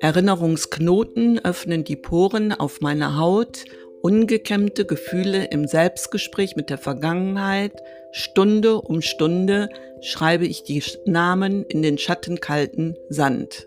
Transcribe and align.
Erinnerungsknoten 0.00 1.44
öffnen 1.44 1.82
die 1.82 1.96
Poren 1.96 2.52
auf 2.52 2.80
meiner 2.80 3.16
Haut, 3.16 3.64
ungekämmte 4.00 4.84
Gefühle 4.84 5.46
im 5.46 5.66
Selbstgespräch 5.66 6.54
mit 6.54 6.70
der 6.70 6.78
Vergangenheit, 6.78 7.82
Stunde 8.12 8.80
um 8.80 9.02
Stunde 9.02 9.68
schreibe 10.00 10.46
ich 10.46 10.62
die 10.62 10.82
Namen 11.04 11.64
in 11.64 11.82
den 11.82 11.98
schattenkalten 11.98 12.96
Sand. 13.08 13.66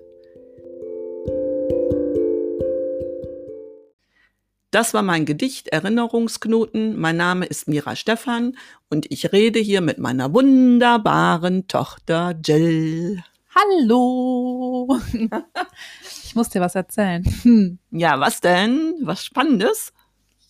Das 4.71 4.93
war 4.93 5.01
mein 5.01 5.25
Gedicht 5.25 5.67
Erinnerungsknoten. 5.67 6.97
Mein 6.97 7.17
Name 7.17 7.45
ist 7.45 7.67
Mira 7.67 7.97
Stephan 7.97 8.55
und 8.89 9.11
ich 9.11 9.33
rede 9.33 9.59
hier 9.59 9.81
mit 9.81 9.97
meiner 9.97 10.33
wunderbaren 10.33 11.67
Tochter 11.67 12.39
Jill. 12.41 13.21
Hallo. 13.53 14.97
Ich 16.31 16.35
muss 16.35 16.47
dir 16.47 16.61
was 16.61 16.75
erzählen. 16.75 17.25
Hm. 17.43 17.77
Ja, 17.91 18.17
was 18.21 18.39
denn? 18.39 18.93
Was 19.01 19.25
Spannendes? 19.25 19.91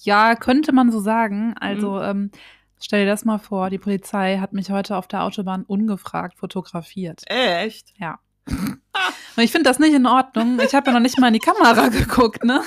Ja, 0.01 0.35
könnte 0.35 0.73
man 0.73 0.91
so 0.91 0.99
sagen. 0.99 1.55
Also, 1.59 1.93
mhm. 1.93 2.03
ähm, 2.03 2.31
stell 2.79 3.03
dir 3.03 3.09
das 3.09 3.25
mal 3.25 3.39
vor, 3.39 3.71
die 3.71 3.79
Polizei 3.79 4.37
hat 4.37 4.53
mich 4.53 4.69
heute 4.69 4.95
auf 4.95 5.07
der 5.07 5.23
Autobahn 5.23 5.63
ungefragt 5.63 6.37
fotografiert. 6.37 7.23
Echt? 7.25 7.95
Ja. 7.97 8.19
Und 8.47 9.43
ich 9.43 9.51
finde 9.51 9.71
das 9.71 9.79
nicht 9.79 9.95
in 9.95 10.05
Ordnung. 10.05 10.59
Ich 10.63 10.75
habe 10.75 10.85
ja 10.85 10.93
noch 10.93 10.99
nicht 10.99 11.19
mal 11.19 11.29
in 11.29 11.33
die 11.33 11.39
Kamera 11.39 11.87
geguckt, 11.89 12.43
ne? 12.43 12.61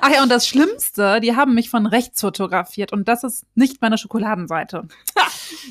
Ach 0.00 0.10
ja, 0.10 0.22
und 0.22 0.28
das 0.28 0.46
Schlimmste, 0.46 1.20
die 1.20 1.34
haben 1.34 1.54
mich 1.54 1.70
von 1.70 1.86
rechts 1.86 2.20
fotografiert 2.20 2.92
und 2.92 3.08
das 3.08 3.24
ist 3.24 3.44
nicht 3.54 3.80
meine 3.80 3.98
Schokoladenseite. 3.98 4.86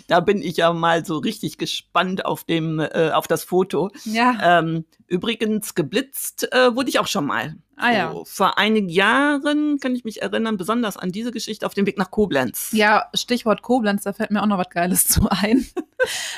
da 0.08 0.20
bin 0.20 0.42
ich 0.42 0.58
ja 0.58 0.74
mal 0.74 1.06
so 1.06 1.18
richtig 1.18 1.58
gespannt 1.58 2.26
auf 2.26 2.44
dem 2.44 2.80
äh, 2.80 3.12
auf 3.12 3.28
das 3.28 3.44
Foto. 3.44 3.92
Ja. 4.04 4.60
Ähm, 4.60 4.86
übrigens 5.08 5.76
geblitzt 5.76 6.52
äh, 6.52 6.76
wurde 6.76 6.90
ich 6.90 7.00
auch 7.00 7.08
schon 7.08 7.26
mal. 7.26 7.56
Ah 7.78 7.92
ja. 7.92 8.12
So, 8.12 8.26
vor 8.26 8.58
einigen 8.58 8.90
Jahren 8.90 9.80
kann 9.80 9.96
ich 9.96 10.06
mich 10.06 10.22
erinnern, 10.22 10.58
besonders 10.58 10.96
an 10.96 11.12
diese 11.12 11.32
Geschichte 11.32 11.66
auf 11.66 11.74
dem 11.74 11.86
Weg 11.86 11.98
nach 11.98 12.10
Koblenz. 12.10 12.70
Ja, 12.72 13.10
Stichwort 13.14 13.62
Koblenz, 13.62 14.04
da 14.04 14.14
fällt 14.14 14.32
mir 14.32 14.42
auch 14.42 14.48
noch 14.48 14.58
was 14.58 14.70
Geiles 14.70 15.08
zu 15.08 15.28
ein. 15.30 15.66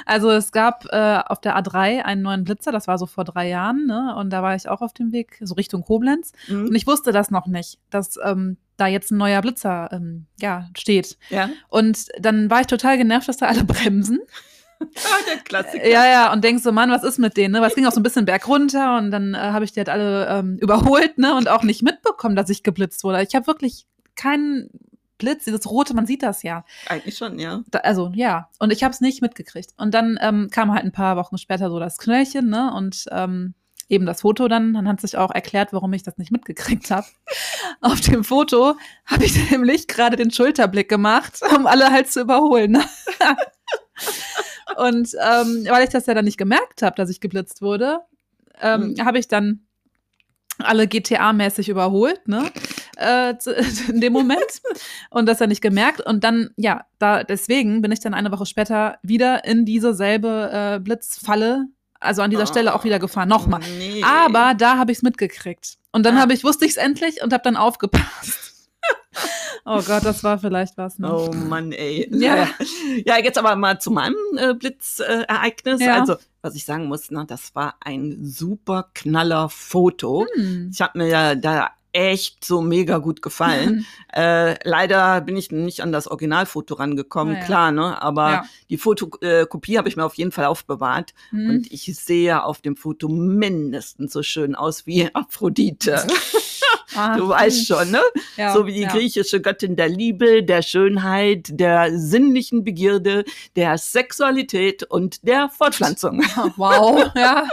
Also 0.06 0.30
es 0.32 0.52
gab 0.52 0.86
äh, 0.92 1.20
auf 1.26 1.42
der 1.42 1.58
A3 1.58 2.04
einen 2.04 2.22
neuen 2.22 2.44
Blitzer, 2.44 2.72
das 2.72 2.88
war 2.88 2.98
so 2.98 3.06
vor 3.06 3.24
drei 3.24 3.50
Jahren, 3.50 3.86
ne? 3.86 4.16
Und 4.18 4.32
da 4.32 4.44
war 4.44 4.56
ich 4.56 4.68
auch 4.70 4.82
auf 4.82 4.94
dem 4.94 5.12
Weg, 5.12 5.40
so 5.42 5.56
Richtung 5.56 5.84
Koblenz. 5.84 6.32
Mhm. 6.48 6.68
Und 6.68 6.76
ich 6.76 6.88
wusste 6.88 7.12
das 7.12 7.32
noch 7.32 7.48
nicht, 7.48 7.80
dass 7.90 8.18
ähm, 8.24 8.58
da 8.78 8.88
jetzt 8.88 9.12
ein 9.12 9.18
neuer 9.18 9.42
Blitzer 9.42 9.90
ähm, 9.92 10.28
ja, 10.40 10.70
steht. 10.78 11.18
Ja. 11.30 11.50
Und 11.70 12.08
dann 12.20 12.50
war 12.50 12.62
ich 12.62 12.68
total 12.68 12.98
genervt, 12.98 13.28
dass 13.28 13.38
da 13.38 13.48
alle 13.48 13.64
bremsen. 13.66 14.20
Ah, 14.80 15.24
der 15.28 15.38
Klassiker. 15.38 15.88
Ja, 15.88 16.06
ja, 16.06 16.32
und 16.32 16.44
denkst 16.44 16.64
so, 16.64 16.72
Mann, 16.72 16.92
was 16.92 17.04
ist 17.04 17.18
mit 17.18 17.36
denen? 17.36 17.54
Ne? 17.54 17.62
Was 17.62 17.76
ging 17.76 17.86
auch 17.88 17.92
so 17.92 18.00
ein 18.00 18.04
bisschen 18.04 18.26
bergunter 18.26 18.98
und 18.98 19.12
dann 19.12 19.34
äh, 19.34 19.38
habe 19.38 19.66
ich 19.66 19.72
die 19.72 19.80
halt 19.80 19.90
alle 19.90 20.28
ähm, 20.28 20.58
überholt 20.60 21.18
ne? 21.18 21.36
und 21.36 21.50
auch 21.50 21.64
nicht 21.64 21.82
mitbekommen, 21.82 22.36
dass 22.36 22.50
ich 22.50 22.64
geblitzt 22.64 23.04
wurde. 23.04 23.24
Ich 23.24 23.34
habe 23.34 23.48
wirklich 23.48 23.88
keinen 24.16 24.70
Blitz, 25.18 25.46
dieses 25.46 25.70
rote, 25.70 25.94
man 25.94 26.06
sieht 26.06 26.24
das 26.24 26.44
ja. 26.44 26.64
Eigentlich 26.88 27.18
schon, 27.18 27.40
ja. 27.40 27.64
Da, 27.70 27.80
also 27.80 28.12
ja, 28.14 28.50
und 28.60 28.72
ich 28.72 28.84
habe 28.84 28.94
es 28.94 29.02
nicht 29.02 29.22
mitgekriegt. 29.22 29.74
Und 29.78 29.94
dann 29.94 30.18
ähm, 30.22 30.50
kam 30.52 30.74
halt 30.74 30.86
ein 30.86 30.92
paar 30.92 31.18
Wochen 31.18 31.38
später 31.38 31.70
so 31.70 31.80
das 31.80 31.98
Knöllchen, 31.98 32.50
ne? 32.50 32.74
Und 32.74 33.06
ähm, 33.12 33.54
eben 33.90 34.06
das 34.06 34.22
Foto 34.22 34.48
dann. 34.48 34.74
Dann 34.74 34.88
hat 34.88 35.02
sich 35.02 35.18
auch 35.18 35.32
erklärt, 35.32 35.74
warum 35.74 35.94
ich 35.94 36.04
das 36.04 36.18
nicht 36.18 36.32
mitgekriegt 36.32 36.92
habe. 36.92 37.08
Auf 37.82 38.02
dem 38.02 38.24
Foto 38.24 38.76
habe 39.06 39.26
ich 39.26 39.52
nämlich 39.52 39.88
gerade 39.88 40.16
den 40.16 40.32
Schulterblick 40.32 40.90
gemacht, 40.90 41.40
um 41.56 41.68
alle 41.68 41.92
halt 41.92 42.12
zu 42.12 42.22
überholen. 42.22 42.72
Ne? 42.72 42.86
Und 44.78 45.10
ähm, 45.14 45.66
weil 45.70 45.84
ich 45.86 45.90
das 45.90 46.06
ja 46.06 46.14
dann 46.14 46.26
nicht 46.26 46.38
gemerkt 46.38 46.82
habe, 46.84 46.96
dass 46.96 47.10
ich 47.10 47.20
geblitzt 47.20 47.62
wurde, 47.62 48.02
ähm, 48.62 48.94
mhm. 48.94 49.06
habe 49.06 49.18
ich 49.18 49.28
dann 49.28 49.66
alle 50.60 50.84
GTA-mäßig 50.84 51.70
überholt, 51.70 52.28
ne? 52.28 52.52
Äh, 52.98 53.36
in 53.90 54.02
dem 54.02 54.14
Moment. 54.14 54.62
Und 55.10 55.28
das 55.28 55.40
ja 55.40 55.48
nicht 55.48 55.62
gemerkt. 55.62 56.02
Und 56.02 56.24
dann, 56.24 56.50
ja, 56.58 56.86
da 57.00 57.24
deswegen 57.24 57.82
bin 57.82 57.92
ich 57.92 58.00
dann 58.00 58.14
eine 58.14 58.32
Woche 58.32 58.46
später 58.46 58.98
wieder 59.04 59.46
in 59.46 59.66
diese 59.66 59.94
selbe 59.94 60.50
äh, 60.52 60.80
Blitzfalle, 60.80 61.68
also 62.00 62.22
an 62.22 62.30
dieser 62.30 62.44
oh, 62.44 62.48
Stelle 62.48 62.74
auch 62.76 62.84
wieder 62.84 63.00
gefahren. 63.00 63.30
Nochmal. 63.30 63.62
Nee. 63.78 64.04
Aber 64.04 64.54
da 64.56 64.78
habe 64.78 64.92
ich 64.92 65.00
es 65.00 65.04
mitgekriegt. 65.04 65.78
Und 65.92 66.06
dann 66.06 66.18
ah. 66.18 66.22
habe 66.22 66.34
ich, 66.34 66.44
wusste 66.44 66.66
ich 66.66 66.72
es 66.72 66.78
endlich 66.78 67.24
und 67.24 67.34
habe 67.34 67.44
dann 67.44 67.58
aufgepasst. 67.58 68.44
Oh 69.70 69.82
Gott, 69.82 70.06
das 70.06 70.24
war 70.24 70.40
vielleicht 70.40 70.78
was. 70.78 70.98
Ne? 70.98 71.14
Oh 71.14 71.30
Mann, 71.34 71.74
ey. 71.74 72.08
Ja. 72.14 72.48
ja, 73.06 73.18
jetzt 73.18 73.38
aber 73.38 73.58
mal 73.58 73.82
zu 73.82 73.92
meinem 73.92 74.16
äh, 74.38 74.54
Blitzereignis. 74.54 75.82
Ja. 75.82 76.00
Also, 76.00 76.16
was 76.42 76.56
ich 76.56 76.64
sagen 76.64 76.86
muss, 76.86 77.12
ne, 77.12 77.26
das 77.28 77.54
war 77.54 77.76
ein 77.82 78.18
super 78.24 78.92
knaller 78.94 79.50
Foto. 79.50 80.26
Hm. 80.36 80.70
Ich 80.72 80.80
habe 80.80 80.98
mir 81.00 81.08
ja 81.08 81.36
da 81.36 81.72
echt 81.98 82.46
so 82.46 82.62
mega 82.62 83.00
gut 83.00 83.24
gefallen. 83.24 83.86
äh, 84.14 84.56
leider 84.68 85.20
bin 85.22 85.36
ich 85.36 85.52
nicht 85.52 85.82
an 85.82 85.92
das 85.92 86.08
Originalfoto 86.08 86.76
rangekommen, 86.76 87.36
ja, 87.36 87.44
klar, 87.44 87.72
ne? 87.72 88.00
Aber 88.00 88.32
ja. 88.32 88.46
die 88.70 88.78
Fotokopie 88.78 89.74
äh, 89.74 89.78
habe 89.80 89.90
ich 89.90 89.98
mir 89.98 90.06
auf 90.06 90.14
jeden 90.14 90.32
Fall 90.32 90.46
aufbewahrt. 90.46 91.16
Mhm. 91.32 91.50
Und 91.50 91.72
ich 91.72 91.86
sehe 91.96 92.44
auf 92.44 92.62
dem 92.62 92.76
Foto 92.76 93.10
mindestens 93.10 94.14
so 94.14 94.22
schön 94.22 94.54
aus 94.54 94.86
wie 94.86 95.10
Aphrodite. 95.16 96.06
Ah, 96.96 97.18
du 97.18 97.30
weißt 97.30 97.66
schon, 97.66 97.90
ne? 97.90 98.02
Ja, 98.36 98.54
so 98.54 98.68
wie 98.68 98.74
die 98.74 98.86
griechische 98.86 99.42
Göttin 99.42 99.76
der 99.76 99.90
Liebe, 99.90 100.44
der 100.44 100.62
Schönheit, 100.62 101.48
der 101.50 101.98
sinnlichen 101.98 102.64
Begierde, 102.64 103.26
der 103.56 103.80
Sexualität 103.80 104.84
und 104.84 105.28
der 105.28 105.50
Fortpflanzung. 105.50 106.22
Wow, 106.58 107.12
ja. 107.16 107.48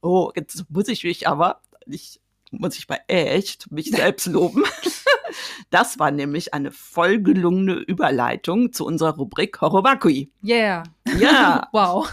Oh, 0.00 0.30
jetzt 0.34 0.64
muss 0.70 0.88
ich 0.88 1.04
mich 1.04 1.28
aber 1.28 1.60
nicht 1.84 2.20
muss 2.50 2.76
ich 2.76 2.88
mal 2.88 3.00
echt 3.08 3.70
mich 3.70 3.90
selbst 3.90 4.26
loben. 4.26 4.64
Das 5.70 6.00
war 6.00 6.10
nämlich 6.10 6.54
eine 6.54 6.72
voll 6.72 7.20
gelungene 7.20 7.74
Überleitung 7.74 8.72
zu 8.72 8.84
unserer 8.84 9.14
Rubrik 9.14 9.60
Horobakui. 9.60 10.32
Yeah. 10.42 10.82
Ja. 11.18 11.68
wow. 11.72 12.10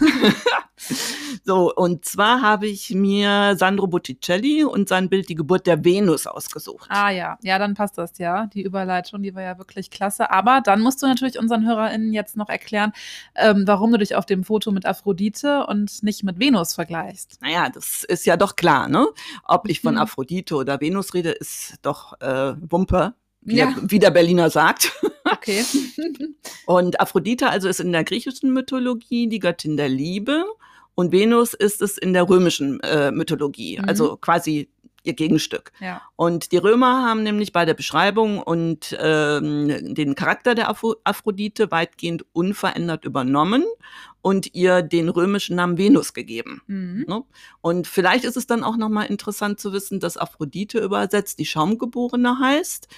So, 1.48 1.74
und 1.74 2.04
zwar 2.04 2.42
habe 2.42 2.66
ich 2.66 2.90
mir 2.90 3.56
Sandro 3.56 3.86
Botticelli 3.86 4.64
und 4.64 4.86
sein 4.86 5.08
Bild 5.08 5.30
Die 5.30 5.34
Geburt 5.34 5.66
der 5.66 5.82
Venus 5.82 6.26
ausgesucht. 6.26 6.90
Ah 6.90 7.08
ja, 7.08 7.38
ja, 7.40 7.58
dann 7.58 7.72
passt 7.72 7.96
das 7.96 8.18
ja. 8.18 8.48
Die 8.48 8.60
Überleitung, 8.60 9.22
die 9.22 9.34
war 9.34 9.40
ja 9.40 9.56
wirklich 9.56 9.90
klasse. 9.90 10.30
Aber 10.30 10.60
dann 10.60 10.82
musst 10.82 11.02
du 11.02 11.06
natürlich 11.06 11.38
unseren 11.38 11.64
HörerInnen 11.66 12.12
jetzt 12.12 12.36
noch 12.36 12.50
erklären, 12.50 12.92
ähm, 13.34 13.62
warum 13.64 13.90
du 13.92 13.96
dich 13.96 14.14
auf 14.14 14.26
dem 14.26 14.44
Foto 14.44 14.72
mit 14.72 14.84
Aphrodite 14.84 15.64
und 15.64 16.02
nicht 16.02 16.22
mit 16.22 16.38
Venus 16.38 16.74
vergleichst. 16.74 17.38
Naja, 17.40 17.70
das 17.70 18.04
ist 18.04 18.26
ja 18.26 18.36
doch 18.36 18.54
klar, 18.54 18.86
ne? 18.86 19.06
Ob 19.44 19.70
ich 19.70 19.80
von 19.80 19.94
mhm. 19.94 20.00
Aphrodite 20.00 20.54
oder 20.54 20.82
Venus 20.82 21.14
rede, 21.14 21.30
ist 21.30 21.76
doch 21.80 22.20
äh, 22.20 22.56
Wumpe 22.60 23.14
wie, 23.40 23.56
ja. 23.56 23.72
der, 23.72 23.90
wie 23.90 23.98
der 23.98 24.10
Berliner 24.10 24.50
sagt. 24.50 24.92
Okay. 25.24 25.64
und 26.66 27.00
Aphrodite 27.00 27.48
also 27.48 27.68
ist 27.68 27.80
in 27.80 27.92
der 27.92 28.04
griechischen 28.04 28.52
Mythologie 28.52 29.28
die 29.28 29.38
Göttin 29.38 29.78
der 29.78 29.88
Liebe 29.88 30.44
und 30.98 31.12
Venus 31.12 31.54
ist 31.54 31.80
es 31.80 31.96
in 31.96 32.12
der 32.12 32.28
römischen 32.28 32.80
äh, 32.80 33.12
Mythologie, 33.12 33.78
mhm. 33.78 33.88
also 33.88 34.16
quasi 34.16 34.68
ihr 35.04 35.12
Gegenstück. 35.12 35.70
Ja. 35.78 36.02
Und 36.16 36.50
die 36.50 36.56
Römer 36.56 37.04
haben 37.04 37.22
nämlich 37.22 37.52
bei 37.52 37.64
der 37.64 37.74
Beschreibung 37.74 38.42
und 38.42 38.98
ähm, 39.00 39.94
den 39.94 40.16
Charakter 40.16 40.56
der 40.56 40.68
Aphrodite 40.68 41.70
weitgehend 41.70 42.24
unverändert 42.32 43.04
übernommen 43.04 43.64
und 44.28 44.54
ihr 44.54 44.82
den 44.82 45.08
römischen 45.08 45.56
Namen 45.56 45.78
Venus 45.78 46.12
gegeben. 46.12 46.60
Mhm. 46.66 47.06
Ne? 47.08 47.22
Und 47.62 47.86
vielleicht 47.86 48.24
ist 48.24 48.36
es 48.36 48.46
dann 48.46 48.62
auch 48.62 48.76
nochmal 48.76 49.06
interessant 49.06 49.58
zu 49.58 49.72
wissen, 49.72 50.00
dass 50.00 50.18
Aphrodite 50.18 50.80
übersetzt 50.80 51.38
die 51.38 51.46
Schaumgeborene 51.46 52.38
heißt. 52.38 52.88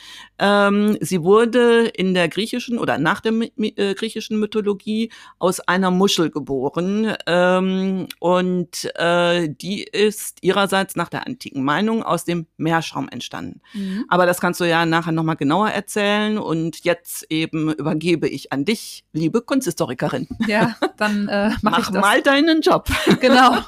Ähm, 0.40 0.98
sie 1.00 1.22
wurde 1.22 1.86
in 1.86 2.14
der 2.14 2.26
griechischen 2.26 2.80
oder 2.80 2.98
nach 2.98 3.20
der 3.20 3.32
äh, 3.58 3.94
griechischen 3.94 4.40
Mythologie 4.40 5.12
aus 5.38 5.60
einer 5.60 5.92
Muschel 5.92 6.30
geboren 6.30 7.14
ähm, 7.28 8.08
und 8.18 8.90
äh, 8.96 9.48
die 9.48 9.84
ist 9.84 10.38
ihrerseits 10.42 10.96
nach 10.96 11.10
der 11.10 11.28
antiken 11.28 11.62
Meinung 11.62 12.02
aus 12.02 12.24
dem 12.24 12.48
Meerschaum 12.56 13.08
entstanden. 13.08 13.60
Mhm. 13.72 14.04
Aber 14.08 14.26
das 14.26 14.40
kannst 14.40 14.58
du 14.58 14.64
ja 14.64 14.84
nachher 14.84 15.12
nochmal 15.12 15.36
genauer 15.36 15.68
erzählen 15.68 16.38
und 16.38 16.82
jetzt 16.82 17.24
eben 17.30 17.72
übergebe 17.72 18.26
ich 18.26 18.52
an 18.52 18.64
dich, 18.64 19.04
liebe 19.12 19.42
Kunsthistorikerin. 19.42 20.26
Ja, 20.48 20.74
dann 20.96 21.19
dann 21.26 21.50
äh, 21.52 21.54
mach, 21.62 21.72
mach 21.72 21.78
ich 21.78 21.86
das. 21.86 22.00
mal 22.00 22.22
deinen 22.22 22.60
Job. 22.60 22.88
genau, 23.20 23.58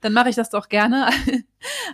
dann 0.00 0.12
mache 0.12 0.30
ich 0.30 0.36
das 0.36 0.50
doch 0.50 0.68
gerne. 0.68 1.08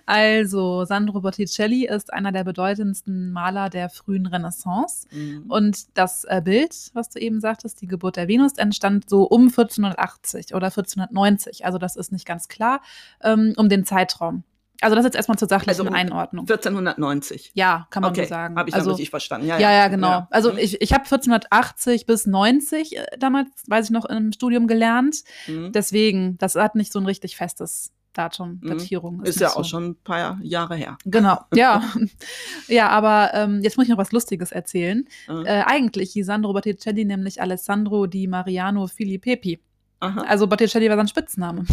Also 0.05 0.85
Sandro 0.85 1.23
Botticelli 1.23 1.87
ist 1.89 2.13
einer 2.13 2.31
der 2.31 2.45
bedeutendsten 2.45 3.33
Maler 3.33 3.69
der 3.69 3.91
frühen 3.91 4.27
Renaissance 4.27 5.09
mhm. 5.11 5.47
und 5.49 5.99
das 5.99 6.23
äh, 6.23 6.41
Bild, 6.41 6.73
was 6.95 7.09
du 7.09 7.19
eben 7.19 7.41
sagtest, 7.41 7.81
die 7.81 7.89
Geburt 7.89 8.15
der 8.15 8.29
Venus, 8.29 8.53
entstand 8.59 9.11
so 9.11 9.25
um 9.25 9.49
1480 9.49 10.55
oder 10.55 10.69
1490. 10.69 11.67
Also 11.67 11.79
das 11.79 11.97
ist 11.97 12.13
nicht 12.13 12.27
ganz 12.27 12.47
klar 12.47 12.81
ähm, 13.25 13.55
um 13.57 13.69
den 13.69 13.85
Zeitraum. 13.85 14.45
Also 14.81 14.97
das 14.97 15.05
jetzt 15.05 15.17
erstmal 15.17 15.39
zur 15.39 15.49
sachlichen 15.49 15.81
also 15.81 15.95
Einordnung. 15.95 16.43
1490. 16.43 17.53
Ja, 17.55 17.87
kann 17.91 18.03
man 18.03 18.11
okay. 18.11 18.25
so 18.25 18.29
sagen. 18.29 18.57
Habe 18.57 18.69
ich 18.69 18.75
also, 18.75 18.91
richtig 18.91 19.11
verstanden. 19.11 19.47
Ja, 19.47 19.59
ja, 19.59 19.71
ja, 19.71 19.79
ja 19.79 19.89
genau. 19.89 20.09
Ja. 20.09 20.29
Also 20.31 20.53
mhm. 20.53 20.59
ich, 20.59 20.81
ich 20.81 20.93
habe 20.93 21.05
1480 21.05 22.07
bis 22.07 22.27
90 22.27 22.97
äh, 22.97 23.07
damals, 23.19 23.49
weiß 23.67 23.87
ich 23.87 23.91
noch, 23.91 24.05
im 24.05 24.33
Studium 24.33 24.67
gelernt. 24.67 25.23
Mhm. 25.47 25.73
Deswegen, 25.73 26.39
das 26.39 26.55
hat 26.55 26.75
nicht 26.75 26.93
so 26.93 26.99
ein 26.99 27.07
richtig 27.07 27.37
festes 27.37 27.93
Datum, 28.17 28.61
Mhm. 28.63 28.69
Datierung. 28.69 29.21
Ist 29.23 29.37
nicht 29.37 29.41
ja 29.41 29.51
so. 29.51 29.61
auch 29.61 29.65
schon 29.65 29.91
ein 29.91 29.97
paar 29.97 30.39
Jahre 30.43 30.75
her. 30.75 30.97
Genau, 31.05 31.39
ja. 31.55 31.83
ja, 32.69 32.89
aber 32.89 33.31
ähm, 33.35 33.61
jetzt 33.63 33.77
muss 33.77 33.85
ich 33.85 33.91
noch 33.91 33.99
was 33.99 34.13
Lustiges 34.13 34.53
erzählen. 34.53 35.07
Äh, 35.29 35.43
Äh, 35.43 35.63
eigentlich 35.67 36.13
hieß 36.13 36.27
Sandro 36.27 36.53
Botticelli 36.53 37.05
nämlich 37.05 37.41
Alessandro 37.41 38.07
di 38.07 38.27
Mariano 38.27 38.87
Filippepi. 38.87 39.61
Aha, 40.01 40.23
Also 40.23 40.47
Botticelli 40.47 40.89
war 40.89 40.97
sein 40.97 41.09
Spitzname. 41.09 41.65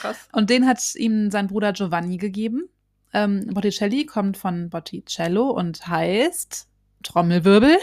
Krass. 0.00 0.16
Und 0.32 0.50
den 0.50 0.66
hat 0.66 0.94
ihm 0.94 1.30
sein 1.30 1.46
Bruder 1.48 1.72
Giovanni 1.72 2.16
gegeben. 2.16 2.68
Ähm, 3.12 3.46
Botticelli 3.52 4.06
kommt 4.06 4.36
von 4.36 4.70
Botticello 4.70 5.50
und 5.50 5.86
heißt 5.86 6.66
Trommelwirbel. 7.02 7.78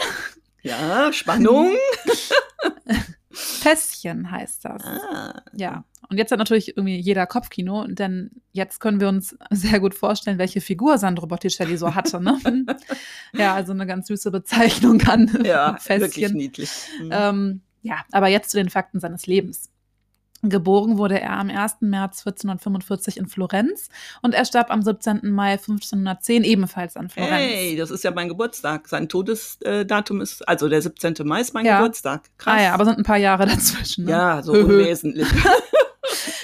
Ja, 0.62 1.12
Spannung. 1.12 1.72
Fässchen 3.32 4.30
heißt 4.30 4.64
das. 4.64 4.82
Ah. 4.84 5.42
Ja. 5.54 5.84
Und 6.08 6.18
jetzt 6.18 6.32
hat 6.32 6.38
natürlich 6.40 6.76
irgendwie 6.76 6.98
jeder 6.98 7.26
Kopfkino, 7.26 7.86
denn 7.86 8.30
jetzt 8.52 8.80
können 8.80 9.00
wir 9.00 9.08
uns 9.08 9.36
sehr 9.50 9.78
gut 9.78 9.94
vorstellen, 9.94 10.38
welche 10.38 10.60
Figur 10.60 10.98
Sandro 10.98 11.26
Botticelli 11.28 11.76
so 11.76 11.94
hatte. 11.94 12.20
Ne? 12.20 12.38
ja, 13.32 13.54
also 13.54 13.72
eine 13.72 13.86
ganz 13.86 14.08
süße 14.08 14.30
Bezeichnung 14.32 15.00
an 15.02 15.30
Ja, 15.44 15.78
wirklich 15.86 16.14
Fässchen. 16.14 16.36
niedlich. 16.36 16.70
Mhm. 17.00 17.10
Ähm, 17.12 17.60
ja, 17.82 18.04
aber 18.10 18.26
jetzt 18.28 18.50
zu 18.50 18.56
den 18.56 18.68
Fakten 18.70 18.98
seines 18.98 19.26
Lebens. 19.26 19.69
Geboren 20.42 20.96
wurde 20.96 21.20
er 21.20 21.32
am 21.38 21.50
1. 21.50 21.76
März 21.80 22.20
1445 22.26 23.18
in 23.18 23.26
Florenz 23.26 23.88
und 24.22 24.34
er 24.34 24.44
starb 24.44 24.70
am 24.70 24.80
17. 24.82 25.20
Mai 25.30 25.52
1510 25.52 26.44
ebenfalls 26.44 26.96
an 26.96 27.10
Florenz. 27.10 27.32
Hey, 27.32 27.76
das 27.76 27.90
ist 27.90 28.04
ja 28.04 28.10
mein 28.10 28.28
Geburtstag. 28.28 28.88
Sein 28.88 29.08
Todesdatum 29.08 30.20
ist, 30.20 30.46
also 30.48 30.68
der 30.68 30.80
17. 30.80 31.14
Mai 31.24 31.40
ist 31.42 31.52
mein 31.52 31.66
Ja. 31.66 31.78
Geburtstag. 31.78 32.22
Krass. 32.38 32.58
Ah 32.58 32.62
ja, 32.62 32.74
aber 32.74 32.84
sind 32.86 32.98
ein 32.98 33.04
paar 33.04 33.18
Jahre 33.18 33.46
dazwischen. 33.46 34.04
Ne? 34.06 34.12
ja, 34.12 34.42
so 34.42 34.52
unwesentlich. 34.54 35.28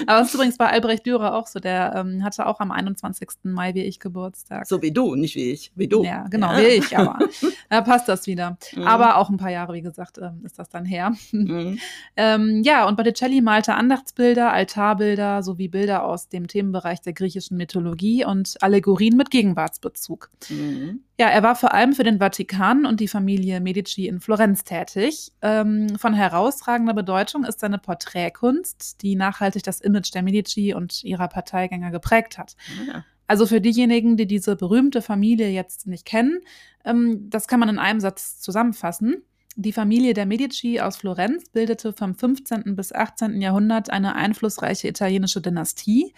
Aber 0.07 0.19
das 0.21 0.29
ist 0.29 0.35
übrigens 0.35 0.59
bei 0.59 0.69
Albrecht 0.69 1.07
Dürer 1.07 1.35
auch 1.35 1.47
so. 1.47 1.59
Der 1.59 1.95
ähm, 1.97 2.23
hatte 2.23 2.47
auch 2.47 2.61
am 2.61 2.71
21. 2.71 3.29
Mai 3.45 3.75
wie 3.75 3.83
ich 3.83 3.99
Geburtstag. 3.99 4.67
so 4.67 4.81
wie 4.83 4.93
du, 4.93 5.15
nicht 5.17 5.35
wie 5.35 5.51
ich. 5.51 5.73
Wie 5.75 5.89
du. 5.89 6.05
Ja, 6.05 6.27
genau, 6.29 6.55
wie 6.57 6.67
ich, 6.67 6.97
aber 6.97 7.19
da 7.69 7.81
passt 7.81 8.09
das 8.09 8.27
wieder. 8.27 8.59
Mhm. 8.75 8.87
Aber 8.87 9.17
auch 9.17 9.31
ein 9.31 9.37
paar 9.37 9.51
Jahre, 9.51 9.73
wie 9.75 9.83
gesagt, 9.83 10.19
ähm, 10.19 10.43
ist 10.45 10.59
das 10.59 10.69
dann 10.69 10.85
her. 10.85 11.13
Mhm. 11.47 11.79
Ähm, 12.17 12.63
ja, 12.65 12.89
und 12.89 12.97
Botticelli 12.97 13.41
malte 13.41 13.75
Andachtsbilder, 13.75 14.53
Altarbilder 14.53 15.43
sowie 15.43 15.69
Bilder 15.69 16.05
aus 16.05 16.29
dem 16.29 16.47
Themenbereich 16.47 17.03
der 17.03 17.13
griechischen 17.13 17.57
Mythologie 17.57 18.25
und 18.25 18.57
Allegorien 18.63 19.17
mit 19.17 19.31
Gegenwartsbezug. 19.31 20.31
Mhm. 20.49 21.01
Ja, 21.19 21.29
er 21.29 21.43
war 21.43 21.57
vor 21.57 21.75
allem 21.75 21.93
für 21.93 22.05
den 22.05 22.19
Vatikan 22.19 22.87
und 22.87 23.01
die 23.01 23.09
Familie 23.09 23.61
Medici 23.61 24.07
in 24.07 24.21
Florenz 24.21 24.65
tätig. 24.65 25.33
Ähm, 25.43 25.99
von 25.99 26.15
herausragender 26.15 26.95
Bedeutung 26.95 27.45
ist 27.45 27.61
seine 27.61 27.79
Porträtkunst, 27.79 29.03
die 29.03 29.15
nachhaltig 29.15 29.63
das 29.63 29.81
Image 29.81 30.15
der 30.15 30.23
Medici 30.23 30.75
und 30.75 31.05
ihrer 31.05 31.29
Parteigänger 31.29 31.91
geprägt 31.91 32.39
hat. 32.39 32.57
Ja. 32.87 33.05
Also 33.27 33.47
für 33.47 33.61
diejenigen, 33.61 34.17
die 34.17 34.27
diese 34.27 34.57
berühmte 34.57 35.03
Familie 35.03 35.51
jetzt 35.51 35.87
nicht 35.87 36.05
kennen, 36.05 36.41
ähm, 36.85 37.29
das 37.31 37.49
kann 37.49 37.61
man 37.61 37.69
in 37.69 37.79
einem 37.79 38.01
Satz 38.01 38.41
zusammenfassen. 38.41 39.23
Die 39.57 39.73
Familie 39.73 40.13
der 40.13 40.27
Medici 40.27 40.81
aus 40.81 40.99
Florenz 40.99 41.49
bildete 41.51 41.93
vom 41.93 42.15
15. 42.15 42.77
bis 42.77 42.93
18. 42.93 43.41
Jahrhundert 43.41 43.91
eine 43.91 44.15
einflussreiche 44.15 44.89
italienische 44.89 45.41
Dynastie, 45.41 46.13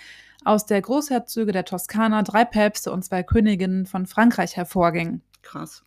aus 0.44 0.66
der 0.66 0.82
Großherzöge 0.82 1.52
der 1.52 1.64
Toskana, 1.64 2.22
drei 2.22 2.44
Päpste 2.44 2.92
und 2.92 3.04
zwei 3.04 3.22
Königinnen 3.22 3.86
von 3.86 4.06
Frankreich 4.06 4.56
hervorgingen. 4.56 5.22
Krass. 5.42 5.84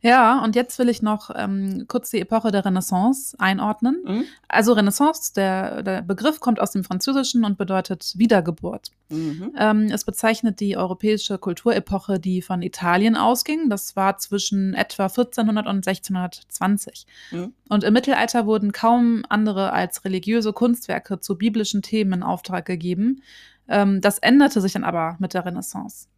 Ja. 0.00 0.42
Und 0.42 0.56
jetzt 0.56 0.78
will 0.78 0.88
ich 0.88 1.00
noch 1.00 1.30
ähm, 1.34 1.84
kurz 1.86 2.10
die 2.10 2.20
Epoche 2.20 2.50
der 2.50 2.64
Renaissance 2.64 3.36
einordnen. 3.38 4.02
Mhm. 4.04 4.24
Also 4.48 4.72
Renaissance, 4.72 5.32
der, 5.34 5.82
der 5.82 6.02
Begriff 6.02 6.40
kommt 6.40 6.60
aus 6.60 6.72
dem 6.72 6.84
Französischen 6.84 7.44
und 7.44 7.56
bedeutet 7.56 8.12
Wiedergeburt. 8.16 8.90
Mhm. 9.10 9.52
Ähm, 9.56 9.84
es 9.92 10.04
bezeichnet 10.04 10.60
die 10.60 10.76
europäische 10.76 11.38
Kulturepoche, 11.38 12.18
die 12.18 12.42
von 12.42 12.62
Italien 12.62 13.16
ausging. 13.16 13.68
Das 13.70 13.94
war 13.94 14.18
zwischen 14.18 14.74
etwa 14.74 15.04
1400 15.04 15.66
und 15.66 15.86
1620. 15.86 17.06
Mhm. 17.30 17.52
Und 17.68 17.84
im 17.84 17.92
Mittelalter 17.92 18.46
wurden 18.46 18.72
kaum 18.72 19.22
andere 19.28 19.72
als 19.72 20.04
religiöse 20.04 20.52
Kunstwerke 20.52 21.20
zu 21.20 21.38
biblischen 21.38 21.82
Themen 21.82 22.12
in 22.12 22.22
Auftrag 22.22 22.64
gegeben. 22.64 23.22
Ähm, 23.68 24.00
das 24.00 24.18
änderte 24.18 24.60
sich 24.60 24.72
dann 24.72 24.84
aber 24.84 25.16
mit 25.20 25.34
der 25.34 25.44
Renaissance. 25.44 26.08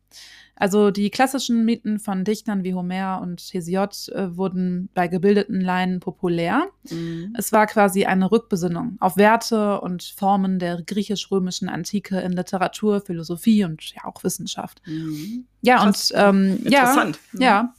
Also 0.56 0.93
die 0.93 1.11
klassischen 1.11 1.64
Mythen 1.64 1.99
von 1.99 2.25
Dichtern 2.25 2.62
wie 2.62 2.75
Homer 2.75 3.20
und 3.20 3.40
Hesiod 3.40 4.08
äh, 4.11 4.37
wurden 4.37 4.88
bei 4.94 5.08
gebildeten 5.08 5.61
Laien 5.61 5.99
populär. 5.99 6.69
Mhm. 6.88 7.34
Es 7.37 7.50
war 7.52 7.66
quasi 7.66 8.05
eine 8.05 8.31
Rückbesinnung 8.31 8.96
auf 9.00 9.16
Werte 9.16 9.81
und 9.81 10.05
Formen 10.05 10.61
der 10.61 10.81
griechisch-römischen 10.82 11.69
Antike 11.69 12.20
in 12.20 12.32
Literatur, 12.32 13.00
Philosophie 13.00 13.64
und 13.64 13.82
ja 13.94 14.05
auch 14.05 14.22
Wissenschaft. 14.22 14.81
Mhm. 14.87 15.46
Ja, 15.61 15.78
Krass. 15.78 16.12
und 16.12 16.19
ähm, 16.20 16.61
ja, 16.64 16.81
Interessant. 16.81 17.19
Mhm. 17.32 17.40
ja. 17.40 17.75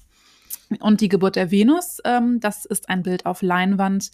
Und 0.80 1.00
die 1.00 1.10
Geburt 1.10 1.36
der 1.36 1.52
Venus, 1.52 2.00
ähm, 2.04 2.40
das 2.40 2.66
ist 2.66 2.90
ein 2.90 3.04
Bild 3.04 3.26
auf 3.26 3.42
Leinwand, 3.42 4.12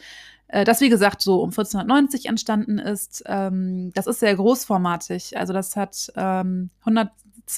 äh, 0.52 0.66
das 0.66 0.82
wie 0.82 0.90
gesagt 0.90 1.22
so 1.22 1.42
um 1.42 1.50
1490 1.50 2.26
entstanden 2.26 2.78
ist. 2.78 3.24
Ähm, 3.26 3.92
das 3.94 4.06
ist 4.06 4.20
sehr 4.20 4.36
großformatig. 4.36 5.38
Also 5.38 5.54
das 5.54 5.76
hat 5.76 6.12
ähm, 6.16 6.70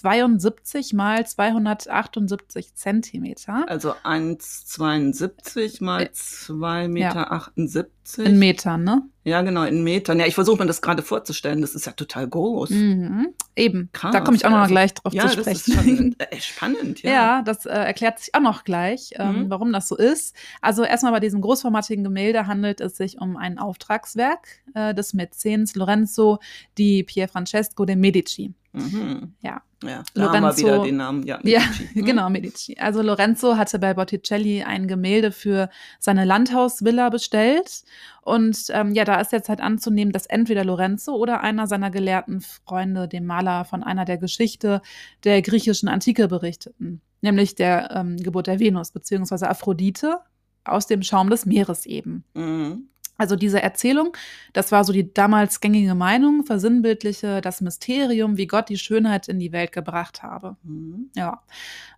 172 0.04 0.94
mal 0.94 1.26
278 1.28 2.74
Zentimeter. 2.76 3.66
Also 3.68 3.94
1,72 4.04 5.84
mal 5.84 6.04
Äh, 6.04 6.10
2,78 6.14 6.88
Meter. 6.88 7.32
78. 7.32 8.26
In 8.26 8.38
Metern, 8.40 8.84
ne? 8.84 9.02
Ja, 9.24 9.42
genau, 9.42 9.64
in 9.64 9.84
Metern. 9.84 10.20
Ja, 10.20 10.26
ich 10.26 10.36
versuche 10.36 10.58
mir 10.62 10.66
das 10.66 10.82
gerade 10.82 11.02
vorzustellen. 11.02 11.62
Das 11.62 11.76
ist 11.76 11.86
ja 11.86 11.94
total 11.94 12.28
groß. 12.28 12.72
Mhm. 12.72 13.28
Eben. 13.56 13.90
Krass, 13.94 14.12
da 14.12 14.20
komme 14.20 14.36
ich 14.36 14.46
auch 14.46 14.50
noch 14.50 14.58
also- 14.58 14.74
gleich 14.74 14.94
drauf 14.94 15.14
Ja, 15.14 15.28
zu 15.30 15.38
das 15.38 15.48
ist 15.48 15.72
sprechen. 15.72 16.16
äh, 16.20 16.40
spannend. 16.40 17.02
Ja. 17.04 17.12
Ja, 17.12 17.42
das 17.44 17.66
äh, 17.66 17.70
erklärt 17.70 18.20
sich 18.20 18.36
auch 18.36 18.42
noch 18.42 18.66
gleich, 18.66 19.12
ähm, 19.16 19.44
Mhm. 19.46 19.50
warum 19.50 19.72
das 19.72 19.88
so 19.88 19.96
ist. 19.96 20.36
Also 20.62 20.84
erstmal 20.84 21.14
bei 21.14 21.20
diesem 21.22 21.40
großformatigen 21.40 22.04
Gemälde 22.04 22.46
handelt 22.48 22.82
es 22.82 22.98
sich 22.98 23.22
um 23.22 23.38
ein 23.38 23.58
Auftragswerk 23.58 24.48
äh, 24.74 24.94
des 24.94 25.14
Mäzens 25.14 25.76
Lorenzo 25.76 26.40
di 26.78 27.04
Pierfrancesco 27.04 27.86
de 27.86 27.96
Medici. 27.96 28.54
Mhm. 28.74 29.34
Ja. 29.42 29.62
Ja, 29.84 30.02
da 30.14 30.22
haben 30.24 30.34
wir 30.34 30.40
Lorenzo- 30.42 30.58
wieder 30.66 30.84
den 30.84 30.96
Namen. 30.98 31.24
Ja, 31.28 31.40
Ja, 31.44 31.60
Medici. 31.60 31.90
Mhm. 31.94 32.06
genau, 32.06 32.30
Medici. 32.30 32.78
Also 32.80 33.02
Lorenzo 33.02 33.58
hatte 33.58 33.80
bei 33.80 33.94
Botticelli 33.94 34.64
ein 34.64 34.88
Gemälde 34.88 35.32
für 35.32 35.70
seine 36.00 36.24
Landhausvilla 36.26 37.10
bestellt. 37.10 37.84
Und 38.22 38.58
ähm, 38.70 38.94
ja, 38.94 39.04
da 39.04 39.20
ist 39.20 39.32
jetzt 39.34 39.50
halt 39.50 39.60
anzunehmen, 39.62 40.12
dass 40.14 40.26
entweder 40.26 40.64
Lorenzo 40.64 41.14
oder 41.16 41.42
einer 41.42 41.68
seiner 41.68 41.92
gelehrten 41.92 42.42
Freunde 42.42 43.08
dem 43.10 43.26
Maler 43.26 43.66
von 43.66 43.84
einer 43.84 44.06
der 44.06 44.18
Geschichte 44.18 44.82
der 45.26 45.42
griechischen 45.42 45.90
Antike 45.90 46.28
berichteten, 46.30 47.02
nämlich 47.22 47.56
der 47.56 47.92
ähm, 47.92 48.16
Geburt 48.18 48.48
der 48.48 48.60
Venus 48.60 48.92
beziehungsweise 48.92 49.50
Aphrodite 49.50 50.20
aus 50.64 50.88
dem 50.88 51.04
Schaum 51.04 51.30
des 51.30 51.46
Meeres 51.46 51.86
eben. 51.86 52.24
Mhm. 52.34 52.88
Also 53.24 53.38
diese 53.38 53.64
Erzählung, 53.64 54.18
das 54.52 54.74
war 54.74 54.84
so 54.84 54.92
die 54.92 55.14
damals 55.14 55.62
gängige 55.62 55.96
Meinung, 55.96 56.44
versinnbildliche 56.44 57.40
das 57.40 57.62
Mysterium, 57.62 58.36
wie 58.36 58.48
Gott 58.48 58.68
die 58.68 58.78
Schönheit 58.78 59.30
in 59.30 59.40
die 59.40 59.54
Welt 59.54 59.72
gebracht 59.72 60.24
habe. 60.24 60.58
Mhm. 60.64 61.10
Ja. 61.16 61.42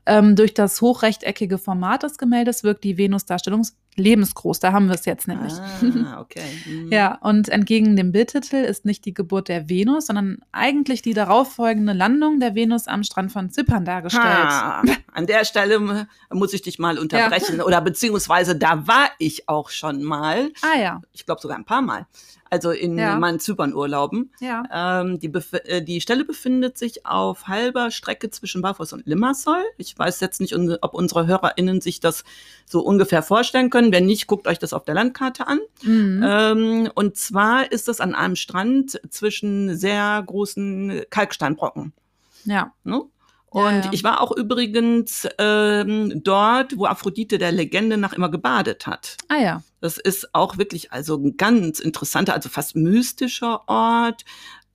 Ähm, 0.05 0.35
durch 0.35 0.53
das 0.53 0.81
hochrechteckige 0.81 1.57
Format 1.57 2.03
des 2.03 2.19
Gemäldes 2.19 2.63
wirkt 2.63 2.83
die 2.83 2.99
Venusdarstellung 2.99 3.65
lebensgroß. 3.95 4.59
Da 4.59 4.71
haben 4.71 4.87
wir 4.87 4.95
es 4.95 5.05
jetzt 5.05 5.27
nämlich. 5.27 5.53
Ah, 5.53 6.19
okay. 6.21 6.43
Mhm. 6.67 6.91
Ja, 6.91 7.15
und 7.21 7.49
entgegen 7.49 7.95
dem 7.95 8.11
Bildtitel 8.11 8.57
ist 8.57 8.85
nicht 8.85 9.05
die 9.05 9.13
Geburt 9.13 9.47
der 9.47 9.67
Venus, 9.67 10.07
sondern 10.07 10.39
eigentlich 10.51 11.01
die 11.01 11.13
darauffolgende 11.13 11.93
Landung 11.93 12.39
der 12.39 12.53
Venus 12.55 12.87
am 12.87 13.03
Strand 13.03 13.31
von 13.31 13.49
Zypern 13.49 13.85
dargestellt. 13.85 14.25
Ha, 14.25 14.83
an 15.11 15.25
der 15.25 15.45
Stelle 15.45 16.07
muss 16.31 16.53
ich 16.53 16.61
dich 16.61 16.77
mal 16.77 16.99
unterbrechen. 16.99 17.61
Oder 17.61 17.81
beziehungsweise 17.81 18.55
da 18.55 18.85
war 18.85 19.09
ich 19.17 19.47
auch 19.49 19.69
schon 19.69 20.03
mal. 20.03 20.51
Ah 20.61 20.77
ja, 20.77 21.01
Ich 21.15 21.25
glaube 21.25 21.41
sogar 21.41 21.57
ein 21.57 21.65
paar 21.65 21.81
Mal. 21.81 22.05
Also 22.49 22.69
in 22.71 22.97
Ja. 22.97 23.15
meinen 23.17 23.39
Zypernurlauben. 23.39 24.31
ja. 24.39 25.01
Ähm, 25.01 25.19
die, 25.19 25.31
äh, 25.65 25.81
die 25.81 25.99
Stelle 26.01 26.25
befindet 26.25 26.77
sich 26.77 27.05
auf 27.05 27.47
halber 27.47 27.89
Strecke 27.89 28.29
zwischen 28.29 28.61
Barfuß 28.61 28.93
und 28.93 29.05
Limassol. 29.07 29.63
Ich 29.77 29.97
weiß 29.97 30.19
jetzt 30.19 30.39
nicht, 30.41 30.53
ob 30.55 30.93
unsere 30.93 31.25
HörerInnen 31.25 31.81
sich 31.81 31.99
das 31.99 32.23
so 32.65 32.81
ungefähr 32.81 33.23
vorstellen 33.23 33.69
können. 33.69 33.91
Wenn 33.91 34.05
nicht, 34.05 34.27
guckt 34.27 34.47
euch 34.47 34.59
das 34.59 34.73
auf 34.73 34.83
der 34.85 34.93
Landkarte 34.95 35.47
an. 35.47 35.59
Mhm. 35.83 36.23
Ähm, 36.23 36.91
und 36.93 37.17
zwar 37.17 37.71
ist 37.71 37.87
das 37.87 37.99
an 37.99 38.13
einem 38.13 38.35
Strand 38.35 38.99
zwischen 39.09 39.75
sehr 39.75 40.21
großen 40.25 41.01
Kalksteinbrocken. 41.09 41.93
ja. 42.45 42.73
Ne? 42.83 43.01
Ja, 43.55 43.61
Und 43.61 43.85
ja. 43.85 43.89
ich 43.93 44.03
war 44.03 44.21
auch 44.21 44.35
übrigens 44.35 45.27
ähm, 45.39 46.21
dort, 46.23 46.77
wo 46.77 46.85
Aphrodite 46.85 47.37
der 47.37 47.53
Legende 47.53 47.97
nach 47.97 48.13
immer 48.13 48.29
gebadet 48.29 48.85
hat. 48.85 49.15
Ah 49.29 49.37
ja. 49.37 49.63
Das 49.79 49.97
ist 49.97 50.33
auch 50.33 50.57
wirklich 50.57 50.91
also 50.91 51.15
ein 51.15 51.37
ganz 51.37 51.79
interessanter, 51.79 52.33
also 52.33 52.49
fast 52.49 52.75
mystischer 52.75 53.67
Ort. 53.67 54.25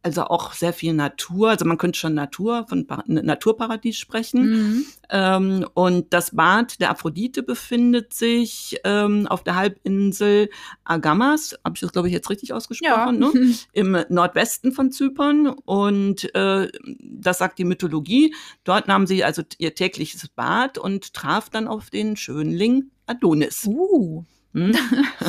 Also 0.03 0.25
auch 0.25 0.53
sehr 0.53 0.73
viel 0.73 0.95
Natur. 0.95 1.51
Also 1.51 1.65
man 1.65 1.79
könnte 1.79 1.99
schon 1.99 2.15
Natur 2.15 2.67
von 2.69 2.87
pa 2.87 3.03
Naturparadies 3.07 3.99
sprechen. 3.99 4.51
Mhm. 4.51 4.87
Ähm, 5.11 5.67
und 5.75 6.13
das 6.13 6.35
Bad 6.35 6.81
der 6.81 6.91
Aphrodite 6.91 7.43
befindet 7.43 8.15
sich 8.15 8.79
ähm, 8.85 9.27
auf 9.27 9.45
der 9.45 9.57
Halbinsel 9.57 10.49
Agamas, 10.85 11.55
habe 11.65 11.75
ich 11.75 11.81
das 11.81 11.93
glaube 11.93 12.09
ich 12.09 12.15
jetzt 12.15 12.31
richtig 12.31 12.53
ausgesprochen, 12.53 13.23
ja. 13.23 13.31
ne? 13.33 13.55
im 13.73 13.97
Nordwesten 14.09 14.73
von 14.73 14.91
Zypern. 14.91 15.49
Und 15.49 16.35
äh, 16.35 16.69
das 17.01 17.39
sagt 17.39 17.59
die 17.59 17.65
Mythologie. 17.65 18.35
Dort 18.65 18.89
nahm 18.89 19.07
sie 19.07 19.25
also 19.25 19.43
ihr 19.59 19.75
tägliches 19.75 20.29
Bad 20.29 20.79
und 20.79 21.13
traf 21.13 21.51
dann 21.51 21.69
auf 21.69 21.91
den 21.91 22.17
Schönling 22.17 22.91
Adonis. 23.07 23.67
Uh. 23.67 24.25
Hm? 24.53 24.75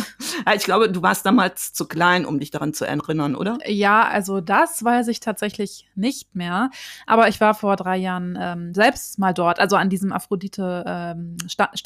ich 0.55 0.63
glaube, 0.63 0.91
du 0.91 1.01
warst 1.01 1.25
damals 1.25 1.73
zu 1.73 1.87
klein, 1.87 2.25
um 2.25 2.39
dich 2.39 2.51
daran 2.51 2.73
zu 2.73 2.85
erinnern, 2.85 3.35
oder? 3.35 3.57
Ja, 3.65 4.07
also 4.07 4.41
das 4.41 4.83
weiß 4.83 5.07
ich 5.09 5.19
tatsächlich 5.19 5.87
nicht 5.95 6.35
mehr. 6.35 6.71
Aber 7.05 7.27
ich 7.27 7.39
war 7.39 7.53
vor 7.53 7.75
drei 7.75 7.97
Jahren 7.97 8.37
ähm, 8.39 8.73
selbst 8.73 9.19
mal 9.19 9.33
dort, 9.33 9.59
also 9.59 9.75
an 9.75 9.89
diesem 9.89 10.11
Aphrodite-Strand. 10.11 11.37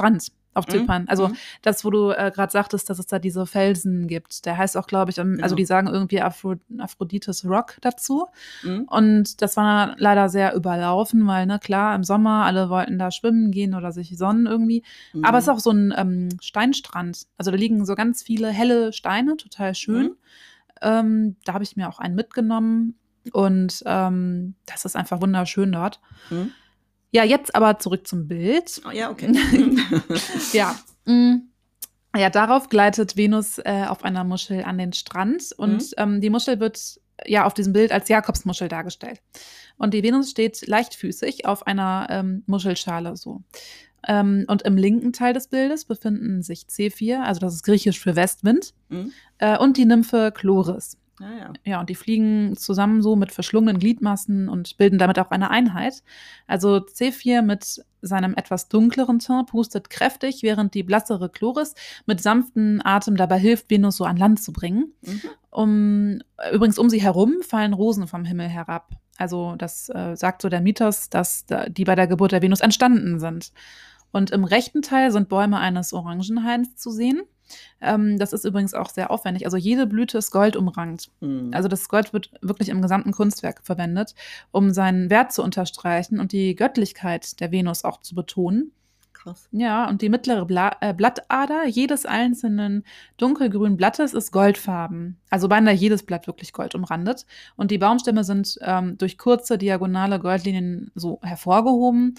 Ähm, 0.02 0.20
auf 0.56 0.68
mhm. 0.68 0.72
Zypern. 0.72 1.02
Mhm. 1.04 1.10
Also 1.10 1.32
das, 1.62 1.86
wo 1.86 1.92
du 1.92 2.10
äh, 2.10 2.32
gerade 2.34 2.52
sagtest, 2.52 2.90
dass 2.90 2.98
es 2.98 3.06
da 3.06 3.20
diese 3.20 3.46
Felsen 3.46 4.08
gibt. 4.08 4.46
Der 4.46 4.58
heißt 4.58 4.76
auch, 4.78 4.88
glaube 4.88 5.12
ich, 5.12 5.18
ähm, 5.18 5.40
also 5.42 5.56
die 5.56 5.66
sagen 5.66 5.88
irgendwie 5.88 6.22
Aphro 6.22 6.56
Aphrodites 6.80 7.46
Rock 7.46 7.78
dazu. 7.82 8.28
Mhm. 8.64 8.86
Und 8.90 9.42
das 9.42 9.58
war 9.58 9.96
leider 9.98 10.30
sehr 10.30 10.56
überlaufen, 10.56 11.28
weil, 11.28 11.46
ne, 11.46 11.60
klar, 11.60 11.94
im 11.96 12.04
Sommer 12.04 12.46
alle 12.46 12.70
wollten 12.70 12.98
da 12.98 13.12
schwimmen 13.12 13.52
gehen 13.52 13.76
oder 13.76 13.92
sich 13.92 14.18
sonnen 14.18 14.48
irgendwie. 14.48 14.84
Mhm. 15.14 15.26
Aber 15.26 15.38
es 15.38 15.44
ist 15.44 15.50
auch 15.50 15.60
so 15.60 15.72
ein 15.72 15.94
ähm, 15.96 16.30
Steinstrand. 16.42 17.28
Also 17.38 17.52
da 17.52 17.58
liegen 17.58 17.86
so 17.86 17.96
ganz 17.96 18.24
viele 18.24 18.50
helle 18.50 18.94
Steine, 18.94 19.38
total 19.38 19.76
schön. 19.76 20.04
Mhm. 20.04 20.16
Ähm, 20.82 21.36
da 21.44 21.54
habe 21.54 21.64
ich 21.64 21.76
mir 21.76 21.90
auch 21.90 22.00
einen 22.00 22.16
mitgenommen. 22.16 22.96
Und 23.34 23.84
ähm, 23.86 24.56
das 24.66 24.86
ist 24.86 24.96
einfach 24.96 25.20
wunderschön 25.20 25.72
dort. 25.72 26.00
Mhm. 26.30 26.52
Ja, 27.16 27.24
jetzt 27.24 27.56
aber 27.56 27.80
zurück 27.80 28.06
zum 28.06 28.28
Bild. 28.28 28.82
Oh, 28.86 28.92
ja, 28.92 29.10
okay. 29.10 29.32
ja. 30.52 30.76
Mm. 31.06 31.48
Ja, 32.14 32.30
darauf 32.30 32.68
gleitet 32.68 33.16
Venus 33.16 33.58
äh, 33.60 33.86
auf 33.88 34.04
einer 34.04 34.26
Muschel 34.26 34.66
an 34.66 34.78
den 34.78 34.92
Strand 34.92 35.54
und 35.56 35.78
mhm. 35.78 35.94
ähm, 35.96 36.22
die 36.22 36.30
Muschel 36.30 36.60
wird 36.60 37.00
ja 37.26 37.46
auf 37.46 37.54
diesem 37.54 37.72
Bild 37.72 37.94
als 37.94 38.10
Jakobsmuschel 38.10 38.68
dargestellt. 38.68 39.22
Und 39.78 39.94
die 39.94 40.04
Venus 40.04 40.32
steht 40.32 40.68
leichtfüßig 40.68 41.46
auf 41.46 41.66
einer 41.66 42.08
ähm, 42.10 42.44
Muschelschale 42.48 43.16
so. 43.16 43.44
Ähm, 44.06 44.44
und 44.50 44.64
im 44.64 44.76
linken 44.76 45.14
Teil 45.14 45.34
des 45.34 45.48
Bildes 45.48 45.86
befinden 45.86 46.44
sich 46.44 46.64
C4, 46.64 47.22
also 47.22 47.40
das 47.40 47.54
ist 47.54 47.64
griechisch 47.64 48.02
für 48.02 48.18
Westwind, 48.18 48.74
mhm. 48.90 49.14
äh, 49.38 49.58
und 49.58 49.78
die 49.78 49.86
Nymphe 49.86 50.34
Chloris. 50.36 50.98
Ah, 51.22 51.38
ja. 51.38 51.54
ja, 51.64 51.80
und 51.80 51.90
die 51.90 51.96
fliegen 51.96 52.58
zusammen 52.58 53.02
so 53.02 53.16
mit 53.16 53.32
verschlungenen 53.32 53.80
Gliedmassen 53.80 54.50
und 54.50 54.78
bilden 54.78 55.00
damit 55.00 55.18
auch 55.18 55.32
eine 55.32 55.50
Einheit. 55.50 56.04
Also 56.46 56.78
C4 56.78 57.42
mit 57.42 57.86
seinem 58.02 58.36
etwas 58.36 58.68
dunkleren 58.68 59.20
Teint 59.20 59.48
pustet 59.48 59.90
kräftig, 59.90 60.44
während 60.44 60.74
die 60.74 60.84
blassere 60.84 61.30
Chloris 61.30 61.74
mit 62.06 62.22
sanftem 62.22 62.82
Atem 62.84 63.16
dabei 63.16 63.40
hilft, 63.40 63.70
Venus 63.70 63.98
so 63.98 64.04
an 64.04 64.18
Land 64.18 64.44
zu 64.44 64.52
bringen. 64.52 64.94
Mhm. 65.02 65.22
Um, 65.52 66.20
übrigens 66.52 66.78
um 66.78 66.90
sie 66.90 67.02
herum 67.02 67.36
fallen 67.42 67.74
Rosen 67.74 68.08
vom 68.08 68.26
Himmel 68.26 68.50
herab. 68.50 68.92
Also 69.18 69.56
das 69.56 69.88
äh, 69.88 70.16
sagt 70.16 70.42
so 70.42 70.50
der 70.50 70.60
Mythos, 70.60 71.10
dass 71.10 71.46
die 71.70 71.86
bei 71.86 71.96
der 71.96 72.08
Geburt 72.08 72.34
der 72.34 72.42
Venus 72.42 72.60
entstanden 72.60 73.20
sind. 73.20 73.54
Und 74.12 74.32
im 74.32 74.44
rechten 74.44 74.82
Teil 74.82 75.12
sind 75.12 75.30
Bäume 75.30 75.60
eines 75.60 75.94
Orangenhains 75.94 76.76
zu 76.76 76.90
sehen. 76.90 77.22
Ähm, 77.82 78.18
das 78.18 78.34
ist 78.34 78.46
übrigens 78.46 78.74
auch 78.74 78.90
sehr 78.90 79.12
aufwendig. 79.12 79.46
Also 79.46 79.58
jede 79.58 79.88
Blüte 79.88 80.18
ist 80.18 80.32
goldumrankt. 80.32 81.12
Mhm. 81.22 81.52
Also 81.54 81.68
das 81.68 81.90
Gold 81.90 82.14
wird 82.14 82.32
wirklich 82.42 82.70
im 82.70 82.82
gesamten 82.82 83.12
Kunstwerk 83.12 83.62
verwendet, 83.64 84.16
um 84.52 84.72
seinen 84.72 85.10
Wert 85.10 85.34
zu 85.34 85.44
unterstreichen 85.44 86.20
und 86.20 86.32
die 86.32 86.56
Göttlichkeit 86.56 87.40
der 87.40 87.52
Venus 87.52 87.84
auch 87.84 88.02
zu 88.02 88.16
betonen. 88.16 88.72
Krass. 89.26 89.50
Ja, 89.52 89.90
und 89.90 90.04
die 90.04 90.10
mittlere 90.10 90.46
Bla 90.46 90.76
äh, 90.82 90.94
Blattader 90.94 91.66
jedes 91.66 92.06
einzelnen 92.06 92.84
dunkelgrünen 93.18 93.76
Blattes 93.76 94.14
ist 94.14 94.32
goldfarben. 94.32 95.18
Also 95.32 95.48
beinahe 95.48 95.74
jedes 95.74 96.04
Blatt 96.04 96.28
wirklich 96.28 96.54
goldumrandet. 96.54 97.26
Und 97.56 97.72
die 97.72 97.80
Baumstämme 97.80 98.24
sind 98.24 98.60
ähm, 98.62 99.00
durch 99.00 99.18
kurze 99.18 99.58
diagonale 99.58 100.20
Goldlinien 100.20 100.92
so 100.94 101.20
hervorgehoben. 101.24 102.16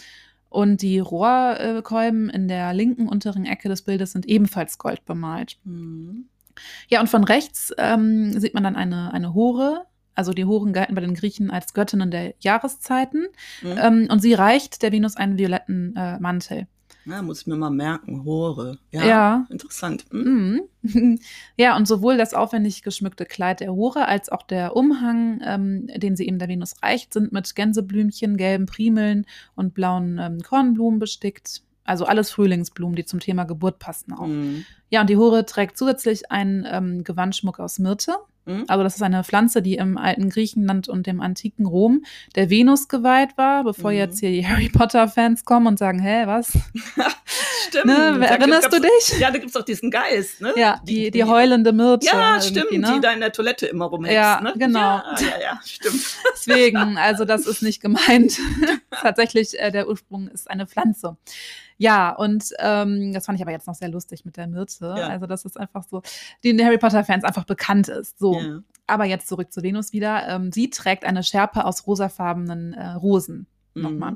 Und 0.48 0.82
die 0.82 0.98
Rohrkolben 0.98 2.30
in 2.30 2.48
der 2.48 2.72
linken 2.72 3.08
unteren 3.08 3.44
Ecke 3.44 3.68
des 3.68 3.82
Bildes 3.82 4.12
sind 4.12 4.26
ebenfalls 4.26 4.78
gold 4.78 5.04
bemalt. 5.04 5.58
Mhm. 5.64 6.28
Ja, 6.88 7.00
und 7.00 7.08
von 7.08 7.24
rechts 7.24 7.72
ähm, 7.78 8.38
sieht 8.38 8.54
man 8.54 8.64
dann 8.64 8.76
eine, 8.76 9.12
eine 9.12 9.34
Hore. 9.34 9.86
Also 10.14 10.32
die 10.32 10.46
Horen 10.46 10.72
galten 10.72 10.94
bei 10.94 11.02
den 11.02 11.14
Griechen 11.14 11.50
als 11.50 11.74
Göttinnen 11.74 12.10
der 12.10 12.34
Jahreszeiten. 12.40 13.26
Mhm. 13.62 13.78
Ähm, 13.78 14.08
und 14.10 14.20
sie 14.20 14.32
reicht 14.34 14.82
der 14.82 14.92
Venus 14.92 15.16
einen 15.16 15.36
violetten 15.36 15.94
äh, 15.94 16.18
Mantel. 16.18 16.66
Ja, 17.06 17.22
muss 17.22 17.42
ich 17.42 17.46
mir 17.46 17.56
mal 17.56 17.70
merken, 17.70 18.24
Hore. 18.24 18.78
Ja, 18.90 19.06
ja. 19.06 19.46
interessant. 19.48 20.04
Hm? 20.10 20.62
Mhm. 20.82 21.18
Ja, 21.56 21.76
und 21.76 21.86
sowohl 21.86 22.16
das 22.16 22.34
aufwendig 22.34 22.82
geschmückte 22.82 23.24
Kleid 23.24 23.60
der 23.60 23.72
Hore 23.72 24.06
als 24.06 24.28
auch 24.28 24.42
der 24.42 24.76
Umhang, 24.76 25.40
ähm, 25.44 25.86
den 25.96 26.16
sie 26.16 26.26
eben 26.26 26.38
der 26.38 26.48
Venus 26.48 26.74
reicht, 26.82 27.12
sind 27.12 27.32
mit 27.32 27.54
Gänseblümchen, 27.54 28.36
gelben 28.36 28.66
Primeln 28.66 29.24
und 29.54 29.74
blauen 29.74 30.18
ähm, 30.20 30.40
Kornblumen 30.42 30.98
bestickt. 30.98 31.62
Also 31.84 32.04
alles 32.04 32.30
Frühlingsblumen, 32.30 32.96
die 32.96 33.04
zum 33.04 33.20
Thema 33.20 33.44
Geburt 33.44 33.78
passen 33.78 34.12
auch. 34.12 34.26
Mhm. 34.26 34.64
Ja, 34.90 35.02
und 35.02 35.10
die 35.10 35.16
Hore 35.16 35.46
trägt 35.46 35.78
zusätzlich 35.78 36.30
einen 36.32 36.66
ähm, 36.68 37.04
Gewandschmuck 37.04 37.60
aus 37.60 37.78
Myrte. 37.78 38.16
Mhm. 38.46 38.64
Also 38.68 38.82
das 38.82 38.96
ist 38.96 39.02
eine 39.02 39.22
Pflanze, 39.24 39.60
die 39.60 39.74
im 39.74 39.98
alten 39.98 40.30
Griechenland 40.30 40.88
und 40.88 41.06
dem 41.06 41.20
antiken 41.20 41.66
Rom 41.66 42.04
der 42.34 42.48
Venus 42.48 42.88
geweiht 42.88 43.36
war, 43.36 43.64
bevor 43.64 43.90
mhm. 43.90 43.98
jetzt 43.98 44.20
hier 44.20 44.30
die 44.30 44.46
Harry 44.48 44.68
Potter-Fans 44.68 45.44
kommen 45.44 45.66
und 45.66 45.78
sagen, 45.78 45.98
hä, 45.98 46.26
was? 46.26 46.52
stimmt. 47.66 47.86
Ne, 47.86 48.26
erinnerst 48.26 48.72
du 48.72 48.80
dich? 48.80 49.18
Ja, 49.18 49.30
da 49.30 49.38
gibt 49.38 49.46
es 49.46 49.52
doch 49.52 49.64
diesen 49.64 49.90
Geist, 49.90 50.40
ne? 50.40 50.52
Ja, 50.56 50.80
die, 50.84 51.04
die, 51.04 51.10
die 51.10 51.24
heulende 51.24 51.72
Myrte. 51.72 52.06
Ja, 52.06 52.40
stimmt, 52.40 52.72
ne? 52.72 52.92
die 52.94 53.00
da 53.00 53.12
in 53.12 53.20
der 53.20 53.32
Toilette 53.32 53.66
immer 53.66 53.86
rumhängst, 53.86 54.14
ja, 54.14 54.40
ne? 54.40 54.54
Genau. 54.56 54.78
Ja, 54.78 55.16
ja, 55.20 55.40
ja, 55.40 55.60
stimmt. 55.64 56.00
Deswegen, 56.34 56.98
also 56.98 57.24
das 57.24 57.46
ist 57.46 57.62
nicht 57.62 57.80
gemeint. 57.80 58.38
Tatsächlich, 58.90 59.58
äh, 59.58 59.70
der 59.70 59.88
Ursprung 59.88 60.28
ist 60.28 60.50
eine 60.50 60.66
Pflanze. 60.66 61.16
Ja, 61.78 62.10
und 62.12 62.50
ähm, 62.58 63.12
das 63.12 63.26
fand 63.26 63.38
ich 63.38 63.42
aber 63.42 63.52
jetzt 63.52 63.66
noch 63.66 63.74
sehr 63.74 63.88
lustig 63.88 64.24
mit 64.24 64.36
der 64.36 64.46
Myrte. 64.46 64.94
Ja. 64.96 65.08
Also, 65.08 65.26
dass 65.26 65.44
es 65.44 65.56
einfach 65.56 65.84
so, 65.84 66.02
den 66.42 66.62
Harry 66.64 66.78
Potter-Fans 66.78 67.24
einfach 67.24 67.44
bekannt 67.44 67.88
ist. 67.88 68.18
So. 68.18 68.38
Ja. 68.38 68.60
Aber 68.86 69.04
jetzt 69.04 69.28
zurück 69.28 69.52
zu 69.52 69.62
Venus 69.62 69.92
wieder. 69.92 70.26
Ähm, 70.28 70.52
sie 70.52 70.70
trägt 70.70 71.04
eine 71.04 71.22
Schärpe 71.22 71.64
aus 71.64 71.86
rosafarbenen 71.86 72.72
äh, 72.72 72.92
Rosen. 72.92 73.46
Mhm. 73.74 73.82
Nochmal. 73.82 74.14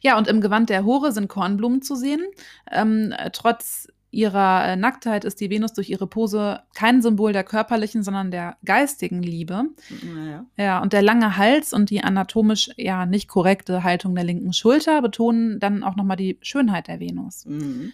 Ja, 0.00 0.16
und 0.16 0.28
im 0.28 0.40
Gewand 0.40 0.70
der 0.70 0.84
Hore 0.84 1.12
sind 1.12 1.28
Kornblumen 1.28 1.82
zu 1.82 1.96
sehen. 1.96 2.24
Ähm, 2.70 3.12
trotz 3.32 3.88
ihrer 4.16 4.66
äh, 4.66 4.76
Nacktheit 4.76 5.24
ist 5.24 5.40
die 5.40 5.50
Venus 5.50 5.74
durch 5.74 5.90
ihre 5.90 6.06
Pose 6.06 6.60
kein 6.74 7.02
Symbol 7.02 7.32
der 7.32 7.44
körperlichen, 7.44 8.02
sondern 8.02 8.30
der 8.30 8.56
geistigen 8.64 9.22
Liebe. 9.22 9.64
Naja. 10.02 10.46
Ja, 10.56 10.82
und 10.82 10.92
der 10.92 11.02
lange 11.02 11.36
Hals 11.36 11.72
und 11.72 11.90
die 11.90 12.02
anatomisch 12.02 12.70
ja 12.76 13.06
nicht 13.06 13.28
korrekte 13.28 13.84
Haltung 13.84 14.14
der 14.14 14.24
linken 14.24 14.52
Schulter 14.52 15.02
betonen 15.02 15.60
dann 15.60 15.82
auch 15.82 15.96
nochmal 15.96 16.16
die 16.16 16.38
Schönheit 16.40 16.88
der 16.88 16.98
Venus. 16.98 17.44
Mhm. 17.44 17.92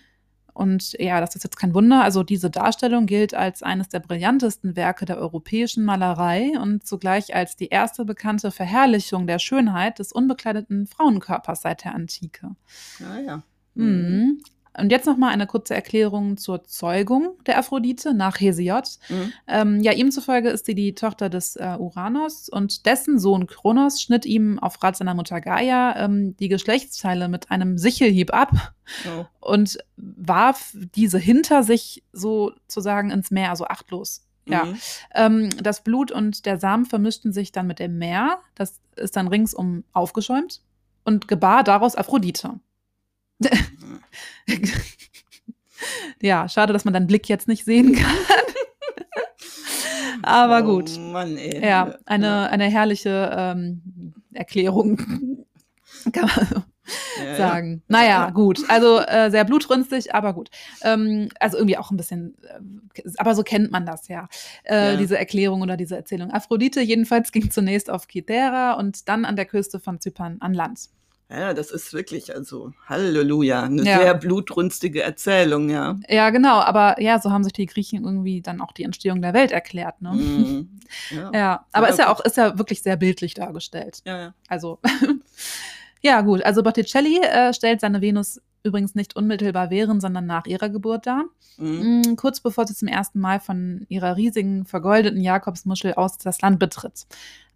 Und 0.55 0.93
ja, 0.99 1.21
das 1.21 1.35
ist 1.35 1.45
jetzt 1.45 1.57
kein 1.57 1.75
Wunder. 1.75 2.05
Also 2.05 2.23
diese 2.23 2.51
Darstellung 2.51 3.07
gilt 3.07 3.35
als 3.35 3.63
eines 3.63 3.89
der 3.89 4.01
brillantesten 4.01 4.77
Werke 4.77 5.07
der 5.07 5.19
europäischen 5.19 5.85
Malerei 5.85 6.53
und 6.61 6.87
zugleich 6.87 7.35
als 7.35 7.57
die 7.57 7.69
erste 7.69 8.05
bekannte 8.05 8.51
Verherrlichung 8.51 9.27
der 9.27 9.39
Schönheit 9.39 9.99
des 9.99 10.13
unbekleideten 10.13 10.87
Frauenkörpers 10.87 11.63
seit 11.63 11.85
der 11.85 11.95
Antike. 11.95 12.55
Ah 13.01 13.19
ja. 13.19 13.43
Mhm. 13.75 14.43
Und 14.79 14.91
jetzt 14.91 15.07
noch 15.07 15.19
mal 15.19 15.29
eine 15.29 15.47
kurze 15.47 15.75
Erklärung 15.75 16.39
zur 16.39 16.65
Zeugung 16.65 17.37
der 17.47 17.59
Aphrodite 17.59 18.15
nach 18.15 18.41
Hesiod. 18.41 18.99
Mhm. 19.09 19.33
Ähm, 19.47 19.81
ja, 19.81 19.93
ihm 19.93 20.11
zufolge 20.11 20.49
ist 20.49 20.65
sie 20.65 20.75
die 20.75 20.95
Tochter 20.95 21.29
des 21.29 21.57
äh, 21.57 21.77
Uranus 21.79 22.49
und 22.49 22.87
dessen 22.87 23.19
Sohn 23.19 23.47
Kronos 23.47 24.01
schnitt 24.01 24.25
ihm 24.25 24.59
auf 24.59 24.83
Rat 24.83 24.97
seiner 24.97 25.15
Mutter 25.15 25.41
Gaia 25.41 25.97
ähm, 25.97 26.37
die 26.39 26.49
Geschlechtsteile 26.49 27.29
mit 27.29 27.51
einem 27.51 27.77
Sichelhieb 27.77 28.33
ab 28.33 28.51
oh. 29.07 29.27
und 29.41 29.79
warf 29.97 30.75
diese 30.95 31.19
hinter 31.19 31.63
sich 31.63 32.03
sozusagen 32.13 33.11
ins 33.11 33.31
Meer, 33.31 33.51
also 33.51 33.67
achtlos. 33.67 34.25
Ja, 34.47 34.65
mhm. 34.65 34.79
ähm, 35.15 35.51
das 35.63 35.85
Blut 35.85 36.11
und 36.11 36.47
der 36.47 36.59
Samen 36.59 36.87
vermischten 36.87 37.33
sich 37.33 37.53
dann 37.53 37.67
mit 37.67 37.79
dem 37.79 37.99
Meer. 37.99 38.41
Das 38.55 38.81
ist 38.97 39.17
dann 39.17 39.29
ringsum 39.29 39.85
aufgeschäumt 39.93 40.63
und 41.05 41.29
gebar 41.29 41.63
daraus 41.63 41.95
Aphrodite. 41.95 42.59
ja, 46.23 46.49
schade, 46.49 46.73
dass 46.73 46.85
man 46.85 46.95
deinen 46.95 47.07
Blick 47.07 47.29
jetzt 47.29 47.49
nicht 47.49 47.65
sehen 47.65 47.95
kann. 47.95 48.17
Aber 50.23 50.61
oh, 50.61 50.77
gut. 50.77 50.99
Mann, 50.99 51.37
ey. 51.37 51.65
Ja, 51.65 51.97
eine, 52.07 52.49
eine 52.51 52.71
herrliche 52.71 53.31
ähm, 53.37 54.15
Erklärung. 54.33 55.45
ja, 56.15 57.37
sagen. 57.37 57.83
Ja. 57.89 57.89
Naja, 57.89 58.31
gut. 58.31 58.61
Also 58.69 59.01
äh, 59.01 59.31
sehr 59.31 59.45
blutrünstig, 59.45 60.15
aber 60.15 60.33
gut. 60.33 60.51
Ähm, 60.83 61.29
also 61.41 61.59
irgendwie 61.59 61.77
auch 61.77 61.91
ein 61.91 61.97
bisschen, 61.97 62.37
äh, 62.43 63.03
aber 63.19 63.35
so 63.35 63.43
kennt 63.43 63.71
man 63.71 63.87
das 63.87 64.09
ja, 64.09 64.29
äh, 64.65 64.93
ja. 64.93 64.97
diese 64.97 65.19
Erklärung 65.19 65.63
oder 65.63 65.77
diese 65.77 65.97
Erzählung. 65.97 66.31
Aphrodite 66.31 66.81
jedenfalls 66.81 67.33
ging 67.33 67.51
zunächst 67.51 67.91
auf 67.91 68.09
Kythera 68.09 68.75
und 68.75 69.09
dann 69.09 69.25
an 69.25 69.37
der 69.37 69.47
Küste 69.47 69.81
von 69.81 70.01
Zypern 70.01 70.37
an 70.41 70.55
Land. 70.55 70.89
Ja, 71.33 71.55
das 71.55 71.71
ist 71.71 71.95
wirklich, 71.95 72.35
also 72.35 72.73
Halleluja, 72.87 73.63
eine 73.63 73.83
ja. 73.85 74.01
sehr 74.01 74.15
blutrünstige 74.15 75.03
Erzählung, 75.03 75.71
ja. 75.71 75.99
Ja, 76.09 76.29
genau, 76.29 76.61
aber 76.61 77.01
ja, 77.01 77.19
so 77.21 77.31
haben 77.31 77.43
sich 77.43 77.55
die 77.55 77.65
Griechen 77.65 78.05
irgendwie 78.05 78.43
dann 78.43 78.61
auch 78.61 78.73
die 78.73 78.83
Entstehung 78.83 79.23
der 79.23 79.33
Welt 79.33 79.51
erklärt, 79.51 80.03
ne? 80.03 80.13
Mm, 80.13 80.81
ja. 81.11 81.31
ja. 81.33 81.67
aber 81.73 81.87
ja, 81.87 81.93
ist 81.93 81.99
ja 81.99 82.13
auch, 82.13 82.21
ist 82.21 82.37
ja 82.37 82.59
wirklich 82.59 82.83
sehr 82.83 82.97
bildlich 82.97 83.33
dargestellt. 83.33 84.03
Ja, 84.05 84.19
ja. 84.19 84.35
Also, 84.49 84.79
ja, 86.03 86.21
gut, 86.21 86.43
also 86.43 86.63
Botticelli 86.63 87.21
äh, 87.23 87.55
stellt 87.55 87.81
seine 87.81 88.03
Venus 88.03 88.41
übrigens 88.63 88.95
nicht 88.95 89.17
unmittelbar 89.17 89.71
während, 89.71 90.03
sondern 90.03 90.27
nach 90.27 90.45
ihrer 90.45 90.69
Geburt 90.69 91.07
dar. 91.07 91.25
Mhm. 91.57 92.03
Mm, 92.07 92.17
kurz 92.17 92.41
bevor 92.41 92.67
sie 92.67 92.75
zum 92.75 92.89
ersten 92.89 93.21
Mal 93.21 93.41
von 93.41 93.87
ihrer 93.89 94.17
riesigen, 94.17 94.67
vergoldeten 94.67 95.21
Jakobsmuschel 95.21 95.95
aus 95.95 96.19
das 96.19 96.43
Land 96.43 96.59
betritt. 96.59 97.07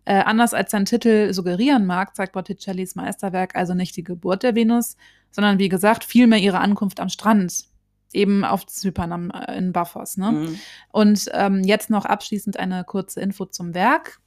Äh, 0.07 0.23
anders 0.23 0.55
als 0.55 0.71
sein 0.71 0.85
Titel 0.85 1.33
suggerieren 1.33 1.85
mag, 1.85 2.15
zeigt 2.15 2.33
Botticellis 2.33 2.95
Meisterwerk 2.95 3.57
also 3.57 3.75
nicht 3.75 3.97
die 3.97 4.05
Geburt 4.05 4.45
der 4.45 4.55
Venus, 4.55 4.97
sondern 5.33 5.59
wie 5.59 5.69
gesagt 5.69 6.05
vielmehr 6.05 6.39
ihre 6.39 6.61
Ankunft 6.61 7.01
am 7.01 7.09
Strand, 7.09 7.65
eben 8.13 8.45
auf 8.45 8.67
Zypern 8.67 9.11
am, 9.11 9.31
äh, 9.31 9.59
in 9.59 9.73
Baphos. 9.73 10.17
Ne? 10.17 10.31
Mhm. 10.31 10.61
Und 10.93 11.29
ähm, 11.33 11.65
jetzt 11.65 11.91
noch 11.91 12.05
abschließend 12.05 12.57
eine 12.57 12.85
kurze 12.85 13.21
Info 13.21 13.47
zum 13.47 13.75
Werk. 13.75 14.21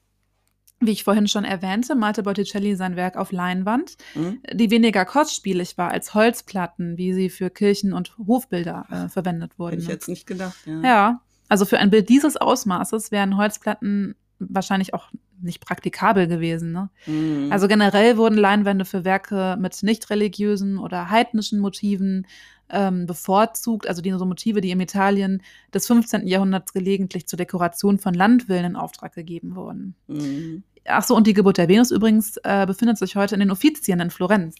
Wie 0.81 0.91
ich 0.91 1.05
vorhin 1.05 1.29
schon 1.29 1.45
erwähnte, 1.45 1.95
malte 1.95 2.23
Botticelli 2.23 2.75
sein 2.75 2.97
Werk 2.97 3.15
auf 3.15 3.31
Leinwand, 3.31 3.95
mhm. 4.15 4.41
die 4.53 4.71
weniger 4.71 5.05
kostspielig 5.05 5.77
war 5.77 5.91
als 5.91 6.13
Holzplatten, 6.13 6.97
wie 6.97 7.13
sie 7.13 7.29
für 7.29 7.49
Kirchen- 7.49 7.93
und 7.93 8.17
Hofbilder 8.17 8.85
äh, 8.89 9.09
verwendet 9.09 9.57
wurden. 9.59 9.75
Hätte 9.75 9.83
ich 9.83 9.89
jetzt 9.89 10.09
nicht 10.09 10.27
gedacht, 10.27 10.57
ja. 10.65 10.81
Ja, 10.81 11.21
also 11.47 11.63
für 11.63 11.79
ein 11.79 11.89
Bild 11.89 12.09
dieses 12.09 12.35
Ausmaßes 12.35 13.11
wären 13.11 13.37
Holzplatten 13.37 14.15
wahrscheinlich 14.39 14.93
auch 14.93 15.09
nicht 15.41 15.61
praktikabel 15.61 16.27
gewesen. 16.27 16.71
Ne? 16.71 16.89
Mhm. 17.05 17.51
Also 17.51 17.67
generell 17.67 18.17
wurden 18.17 18.37
Leinwände 18.37 18.85
für 18.85 19.05
Werke 19.05 19.57
mit 19.59 19.81
nicht 19.83 20.09
religiösen 20.09 20.77
oder 20.77 21.09
heidnischen 21.09 21.59
Motiven 21.59 22.25
ähm, 22.69 23.05
bevorzugt, 23.05 23.87
also 23.87 24.01
die 24.01 24.11
so 24.11 24.25
Motive, 24.25 24.61
die 24.61 24.71
im 24.71 24.79
Italien 24.79 25.41
des 25.73 25.87
15. 25.87 26.27
Jahrhunderts 26.27 26.73
gelegentlich 26.73 27.27
zur 27.27 27.37
Dekoration 27.37 27.97
von 27.97 28.13
Landvillen 28.13 28.65
in 28.65 28.75
Auftrag 28.75 29.13
gegeben 29.13 29.55
wurden. 29.55 29.95
Mhm. 30.07 30.63
Ach 30.85 31.03
so, 31.03 31.15
und 31.15 31.27
die 31.27 31.33
Geburt 31.33 31.57
der 31.57 31.67
Venus 31.67 31.91
übrigens 31.91 32.37
äh, 32.43 32.65
befindet 32.65 32.97
sich 32.97 33.15
heute 33.15 33.35
in 33.35 33.39
den 33.39 33.51
Uffizien 33.51 33.99
in 33.99 34.09
Florenz. 34.09 34.55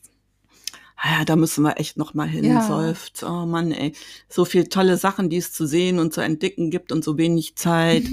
Ah 1.01 1.19
ja, 1.19 1.25
da 1.25 1.37
müssen 1.37 1.63
wir 1.63 1.79
echt 1.79 1.95
noch 1.97 2.13
mal 2.13 2.27
hin, 2.27 2.43
ja. 2.43 2.61
seufzt. 2.61 3.23
Oh 3.23 3.45
Mann, 3.45 3.71
ey. 3.71 3.93
So 4.27 4.43
viel 4.43 4.67
tolle 4.67 4.97
Sachen, 4.97 5.29
die 5.29 5.37
es 5.37 5.53
zu 5.53 5.65
sehen 5.65 5.97
und 5.97 6.13
zu 6.13 6.19
entdecken 6.19 6.71
gibt 6.71 6.91
und 6.91 7.05
so 7.05 7.17
wenig 7.17 7.55
Zeit. 7.55 8.03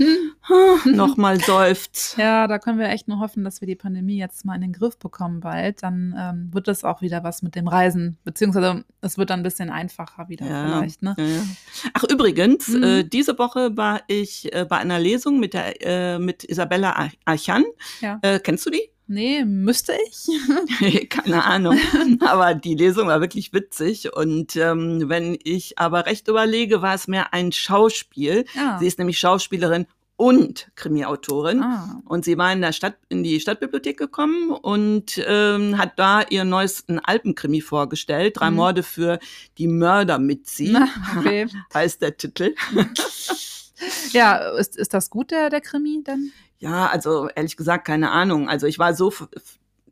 noch 0.85 1.17
mal 1.17 1.41
seufzt. 1.41 2.17
Ja, 2.27 2.47
da 2.47 2.59
können 2.59 2.79
wir 2.79 2.89
echt 2.89 3.09
nur 3.09 3.19
hoffen, 3.19 3.45
dass 3.45 3.61
wir 3.61 3.67
die 3.67 3.75
Pandemie 3.75 4.17
jetzt 4.17 4.45
mal 4.45 4.55
in 4.55 4.61
den 4.61 4.73
Griff 4.73 4.99
bekommen 4.99 5.41
bald. 5.41 5.83
Dann 5.83 6.15
ähm, 6.17 6.49
wird 6.53 6.69
es 6.69 6.85
auch 6.85 7.03
wieder 7.03 7.25
was 7.25 7.43
mit 7.43 7.55
dem 7.55 7.69
Reisen, 7.69 8.19
beziehungsweise 8.25 8.85
es 9.01 9.19
wird 9.19 9.31
dann 9.31 9.41
ein 9.41 9.43
bisschen 9.43 9.71
einfacher 9.71 10.29
wieder 10.29 10.47
ja. 10.47 10.67
vielleicht. 10.67 11.03
Ne? 11.03 11.15
Ja, 11.19 11.25
ja. 11.25 11.43
Ach 11.95 12.05
übrigens, 12.05 12.69
mhm. 12.69 12.83
äh, 12.83 13.05
diese 13.05 13.39
Woche 13.39 13.77
war 13.77 14.03
ich 14.07 14.53
äh, 14.55 14.65
bei 14.65 14.79
einer 14.79 14.99
Lesung 14.99 15.41
mit 15.41 15.55
der 15.55 15.75
äh, 15.85 16.19
mit 16.19 16.45
Isabella 16.45 17.11
Archan. 17.25 17.65
Ja. 18.01 18.19
Äh, 18.23 18.41
kennst 18.41 18.67
du 18.67 18.71
die? 18.71 18.91
Nee, 19.09 19.45
müsste 19.45 19.93
ich? 20.09 20.29
Keine 21.09 21.45
Ahnung. 21.45 21.79
Aber 22.21 22.55
die 22.55 22.75
Lesung 22.75 23.07
war 23.09 23.21
wirklich 23.21 23.53
witzig. 23.53 24.13
Und 24.15 24.57
ähm, 24.57 25.09
wenn 25.09 25.39
ich 25.45 25.79
aber 25.79 26.07
recht 26.07 26.29
überlege, 26.29 26.83
war 26.83 26.95
es 26.95 27.07
mehr 27.07 27.33
ein 27.33 27.53
Schauspiel. 27.53 28.45
Ah. 28.59 28.79
Sie 28.79 28.87
ist 28.87 28.99
nämlich 28.99 29.19
Schauspielerin 29.19 29.87
und 30.17 30.69
Krimiautorin. 30.75 31.63
Ah. 31.63 32.03
Und 32.05 32.25
sie 32.25 32.37
war 32.37 32.53
in 32.53 32.63
der 32.63 32.73
Stadt, 32.73 32.97
in 33.09 33.23
die 33.23 33.39
Stadtbibliothek 33.39 33.97
gekommen 33.97 34.51
und 34.51 35.23
ähm, 35.27 35.79
hat 35.79 35.99
da 35.99 36.23
ihren 36.23 36.49
neuesten 36.49 36.99
Alpenkrimi 36.99 37.61
vorgestellt. 37.61 38.39
Drei 38.39 38.51
mhm. 38.51 38.57
Morde 38.57 38.83
für 38.83 39.21
die 39.59 39.69
Mörder 39.69 40.19
mit 40.19 40.49
sie. 40.49 40.73
Na, 40.73 40.89
okay. 41.17 41.47
heißt 41.73 42.03
der 42.03 42.17
Titel. 42.17 42.55
ja, 44.13 44.37
ist, 44.57 44.77
ist 44.77 44.95
das 44.95 45.11
gut, 45.11 45.31
der, 45.31 45.51
der 45.51 45.61
Krimi 45.61 46.03
dann? 46.03 46.33
Ja, 46.59 46.87
also 46.87 47.29
ehrlich 47.35 47.57
gesagt, 47.57 47.87
keine 47.87 48.11
Ahnung. 48.11 48.49
Also 48.49 48.67
ich 48.67 48.79
war 48.79 48.95
so 48.95 49.13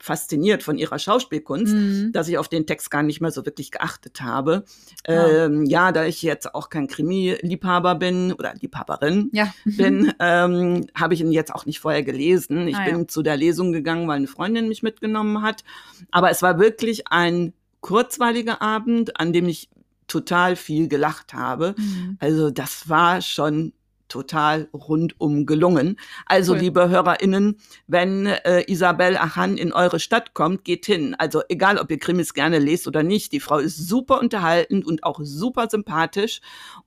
fasziniert 0.05 0.62
von 0.62 0.77
ihrer 0.77 0.99
Schauspielkunst, 0.99 1.73
mhm. 1.73 2.12
dass 2.12 2.29
ich 2.29 2.37
auf 2.37 2.49
den 2.49 2.67
Text 2.67 2.91
gar 2.91 3.03
nicht 3.03 3.23
mehr 3.23 3.31
so 3.31 3.47
wirklich 3.47 3.71
geachtet 3.71 4.21
habe. 4.21 4.65
Ja, 5.07 5.47
ähm, 5.47 5.65
ja 5.65 5.93
da 5.93 6.05
ich 6.05 6.21
jetzt 6.23 6.55
auch 6.55 6.69
kein 6.69 6.88
Krimi-Liebhaber 6.88 7.95
bin 7.95 8.33
oder 8.33 8.55
Liebhaberin 8.55 9.31
ja. 9.33 9.53
bin, 9.65 10.12
ähm, 10.21 10.87
habe 10.95 11.15
ich 11.15 11.23
ihn 11.23 11.33
jetzt 11.33 11.55
auch 11.55 11.65
nicht 11.65 11.81
vorher 11.81 12.03
gelesen. 12.03 12.69
Ich 12.69 12.77
ah, 12.77 12.85
bin 12.85 12.99
ja. 13.01 13.09
zu 13.09 13.23
der 13.23 13.38
Lesung 13.38 13.73
gegangen, 13.73 14.07
weil 14.07 14.17
eine 14.17 14.27
Freundin 14.27 14.69
mich 14.69 14.83
mitgenommen 14.83 15.41
hat. 15.41 15.65
Aber 16.11 16.31
es 16.31 16.43
war 16.43 16.59
wirklich 16.59 17.09
ein 17.09 17.55
kurzweiliger 17.81 18.61
Abend, 18.61 19.19
an 19.19 19.33
dem 19.33 19.49
ich 19.49 19.71
total 20.07 20.57
viel 20.57 20.88
gelacht 20.88 21.33
habe. 21.33 21.75
Mhm. 21.79 22.19
Also 22.21 22.51
das 22.51 22.91
war 22.91 23.23
schon 23.23 23.73
total 24.14 24.68
rundum 24.72 25.44
gelungen. 25.44 25.98
Also, 26.27 26.53
cool. 26.53 26.61
liebe 26.61 26.88
HörerInnen, 26.88 27.59
wenn 27.88 28.27
äh, 28.27 28.62
Isabel 28.70 29.16
Achan 29.16 29.57
in 29.57 29.72
eure 29.72 29.98
Stadt 29.98 30.35
kommt, 30.35 30.64
geht 30.64 30.87
hin. 30.87 31.16
Also, 31.18 31.42
egal, 31.48 31.79
ob 31.79 31.90
ihr 31.90 31.98
Krimis 31.98 32.33
gerne 32.33 32.61
lest 32.61 32.87
oder 32.87 33.03
nicht, 33.03 33.33
die 33.33 33.40
Frau 33.40 33.59
ist 33.59 33.77
super 33.88 34.20
unterhaltend 34.20 34.87
und 34.87 35.03
auch 35.03 35.18
super 35.20 35.66
sympathisch. 35.68 36.40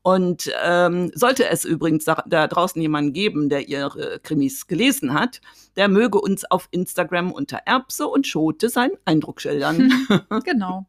Und 0.03 0.49
ähm, 0.63 1.11
sollte 1.13 1.49
es 1.49 1.65
übrigens 1.65 2.05
da, 2.05 2.23
da 2.25 2.47
draußen 2.47 2.81
jemanden 2.81 3.11
geben, 3.11 3.49
der 3.49 3.67
ihre 3.67 4.19
Krimis 4.23 4.67
gelesen 4.67 5.13
hat, 5.13 5.41
der 5.75 5.89
möge 5.89 6.21
uns 6.21 6.49
auf 6.49 6.69
Instagram 6.71 7.33
unter 7.33 7.57
Erbse 7.65 8.07
und 8.07 8.25
Schote 8.25 8.69
seinen 8.69 8.95
Eindruck 9.03 9.41
schildern. 9.41 9.91
genau. 10.45 10.85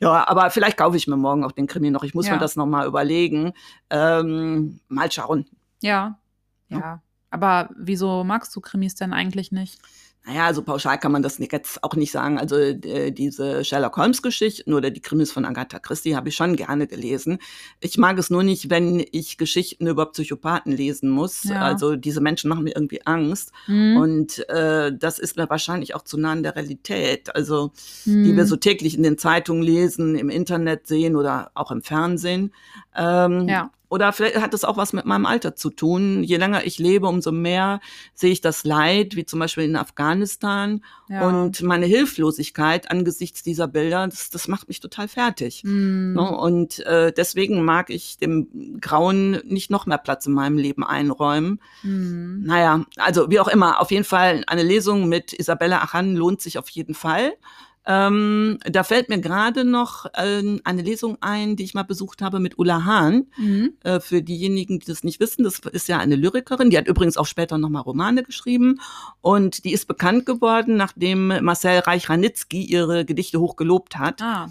ja, 0.00 0.26
aber 0.26 0.48
vielleicht 0.48 0.78
kaufe 0.78 0.96
ich 0.96 1.06
mir 1.06 1.18
morgen 1.18 1.44
auch 1.44 1.52
den 1.52 1.66
Krimi 1.66 1.90
noch. 1.90 2.04
Ich 2.04 2.14
muss 2.14 2.26
ja. 2.26 2.34
mir 2.34 2.40
das 2.40 2.56
nochmal 2.56 2.86
überlegen. 2.86 3.52
Ähm, 3.90 4.80
mal 4.88 5.10
schauen. 5.12 5.46
Ja, 5.80 6.18
ja. 6.68 7.02
Aber 7.30 7.70
wieso 7.76 8.24
magst 8.24 8.54
du 8.56 8.60
Krimis 8.60 8.94
denn 8.94 9.12
eigentlich 9.12 9.52
nicht? 9.52 9.78
Naja, 10.28 10.44
also 10.44 10.62
pauschal 10.62 10.98
kann 10.98 11.12
man 11.12 11.22
das 11.22 11.38
jetzt 11.38 11.82
auch 11.82 11.94
nicht 11.94 12.12
sagen. 12.12 12.38
Also 12.38 12.56
äh, 12.56 13.12
diese 13.12 13.64
Sherlock 13.64 13.96
Holmes-Geschichten 13.96 14.74
oder 14.74 14.90
die 14.90 15.00
Krimis 15.00 15.32
von 15.32 15.46
Agatha 15.46 15.78
Christie 15.78 16.16
habe 16.16 16.28
ich 16.28 16.36
schon 16.36 16.54
gerne 16.54 16.86
gelesen. 16.86 17.38
Ich 17.80 17.96
mag 17.96 18.18
es 18.18 18.28
nur 18.28 18.42
nicht, 18.42 18.68
wenn 18.68 19.02
ich 19.10 19.38
Geschichten 19.38 19.86
über 19.86 20.04
Psychopathen 20.12 20.72
lesen 20.72 21.08
muss. 21.08 21.44
Ja. 21.44 21.62
Also 21.62 21.96
diese 21.96 22.20
Menschen 22.20 22.50
machen 22.50 22.64
mir 22.64 22.74
irgendwie 22.74 23.06
Angst. 23.06 23.52
Mhm. 23.68 23.96
Und 23.96 24.48
äh, 24.50 24.92
das 24.94 25.18
ist 25.18 25.38
mir 25.38 25.48
wahrscheinlich 25.48 25.94
auch 25.94 26.02
zu 26.02 26.18
nah 26.18 26.32
an 26.32 26.42
der 26.42 26.56
Realität. 26.56 27.34
Also 27.34 27.72
mhm. 28.04 28.24
die 28.24 28.36
wir 28.36 28.44
so 28.44 28.56
täglich 28.56 28.98
in 28.98 29.04
den 29.04 29.16
Zeitungen 29.16 29.62
lesen, 29.62 30.14
im 30.14 30.28
Internet 30.28 30.86
sehen 30.86 31.16
oder 31.16 31.52
auch 31.54 31.70
im 31.70 31.80
Fernsehen. 31.80 32.52
Ähm, 32.94 33.48
ja. 33.48 33.70
Oder 33.90 34.12
vielleicht 34.12 34.36
hat 34.36 34.52
es 34.52 34.64
auch 34.64 34.76
was 34.76 34.92
mit 34.92 35.06
meinem 35.06 35.24
Alter 35.24 35.56
zu 35.56 35.70
tun. 35.70 36.22
Je 36.22 36.36
länger 36.36 36.66
ich 36.66 36.78
lebe, 36.78 37.06
umso 37.06 37.32
mehr 37.32 37.80
sehe 38.14 38.30
ich 38.30 38.40
das 38.40 38.64
Leid, 38.64 39.16
wie 39.16 39.24
zum 39.24 39.38
Beispiel 39.38 39.64
in 39.64 39.76
Afghanistan. 39.76 40.82
Ja. 41.08 41.26
Und 41.26 41.62
meine 41.62 41.86
Hilflosigkeit 41.86 42.90
angesichts 42.90 43.42
dieser 43.42 43.66
Bilder, 43.66 44.06
das, 44.06 44.28
das 44.28 44.46
macht 44.46 44.68
mich 44.68 44.80
total 44.80 45.08
fertig. 45.08 45.62
Mm. 45.64 46.18
Und 46.18 46.80
äh, 46.80 47.12
deswegen 47.12 47.64
mag 47.64 47.88
ich 47.88 48.18
dem 48.18 48.78
Grauen 48.80 49.40
nicht 49.44 49.70
noch 49.70 49.86
mehr 49.86 49.98
Platz 49.98 50.26
in 50.26 50.34
meinem 50.34 50.58
Leben 50.58 50.84
einräumen. 50.84 51.60
Mm. 51.82 52.42
Naja, 52.44 52.84
also 52.96 53.30
wie 53.30 53.40
auch 53.40 53.48
immer, 53.48 53.80
auf 53.80 53.90
jeden 53.90 54.04
Fall 54.04 54.44
eine 54.46 54.62
Lesung 54.62 55.08
mit 55.08 55.32
Isabella 55.32 55.78
Achan 55.82 56.14
lohnt 56.14 56.42
sich 56.42 56.58
auf 56.58 56.68
jeden 56.68 56.94
Fall. 56.94 57.32
Ähm, 57.90 58.58
da 58.66 58.84
fällt 58.84 59.08
mir 59.08 59.18
gerade 59.18 59.64
noch 59.64 60.04
äh, 60.12 60.58
eine 60.62 60.82
Lesung 60.82 61.16
ein, 61.22 61.56
die 61.56 61.64
ich 61.64 61.72
mal 61.72 61.84
besucht 61.84 62.20
habe 62.20 62.38
mit 62.38 62.58
Ulla 62.58 62.84
Hahn. 62.84 63.28
Mhm. 63.38 63.72
Äh, 63.82 64.00
für 64.00 64.22
diejenigen, 64.22 64.78
die 64.78 64.86
das 64.86 65.04
nicht 65.04 65.20
wissen, 65.20 65.42
das 65.42 65.60
ist 65.72 65.88
ja 65.88 65.98
eine 65.98 66.14
Lyrikerin, 66.14 66.68
die 66.68 66.76
hat 66.76 66.86
übrigens 66.86 67.16
auch 67.16 67.24
später 67.24 67.56
nochmal 67.56 67.82
Romane 67.82 68.22
geschrieben 68.22 68.78
und 69.22 69.64
die 69.64 69.72
ist 69.72 69.88
bekannt 69.88 70.26
geworden, 70.26 70.76
nachdem 70.76 71.28
Marcel 71.42 71.78
Reich-Ranitzky 71.78 72.62
ihre 72.62 73.06
Gedichte 73.06 73.40
hoch 73.40 73.56
gelobt 73.56 73.96
hat. 73.96 74.20
Ah 74.20 74.50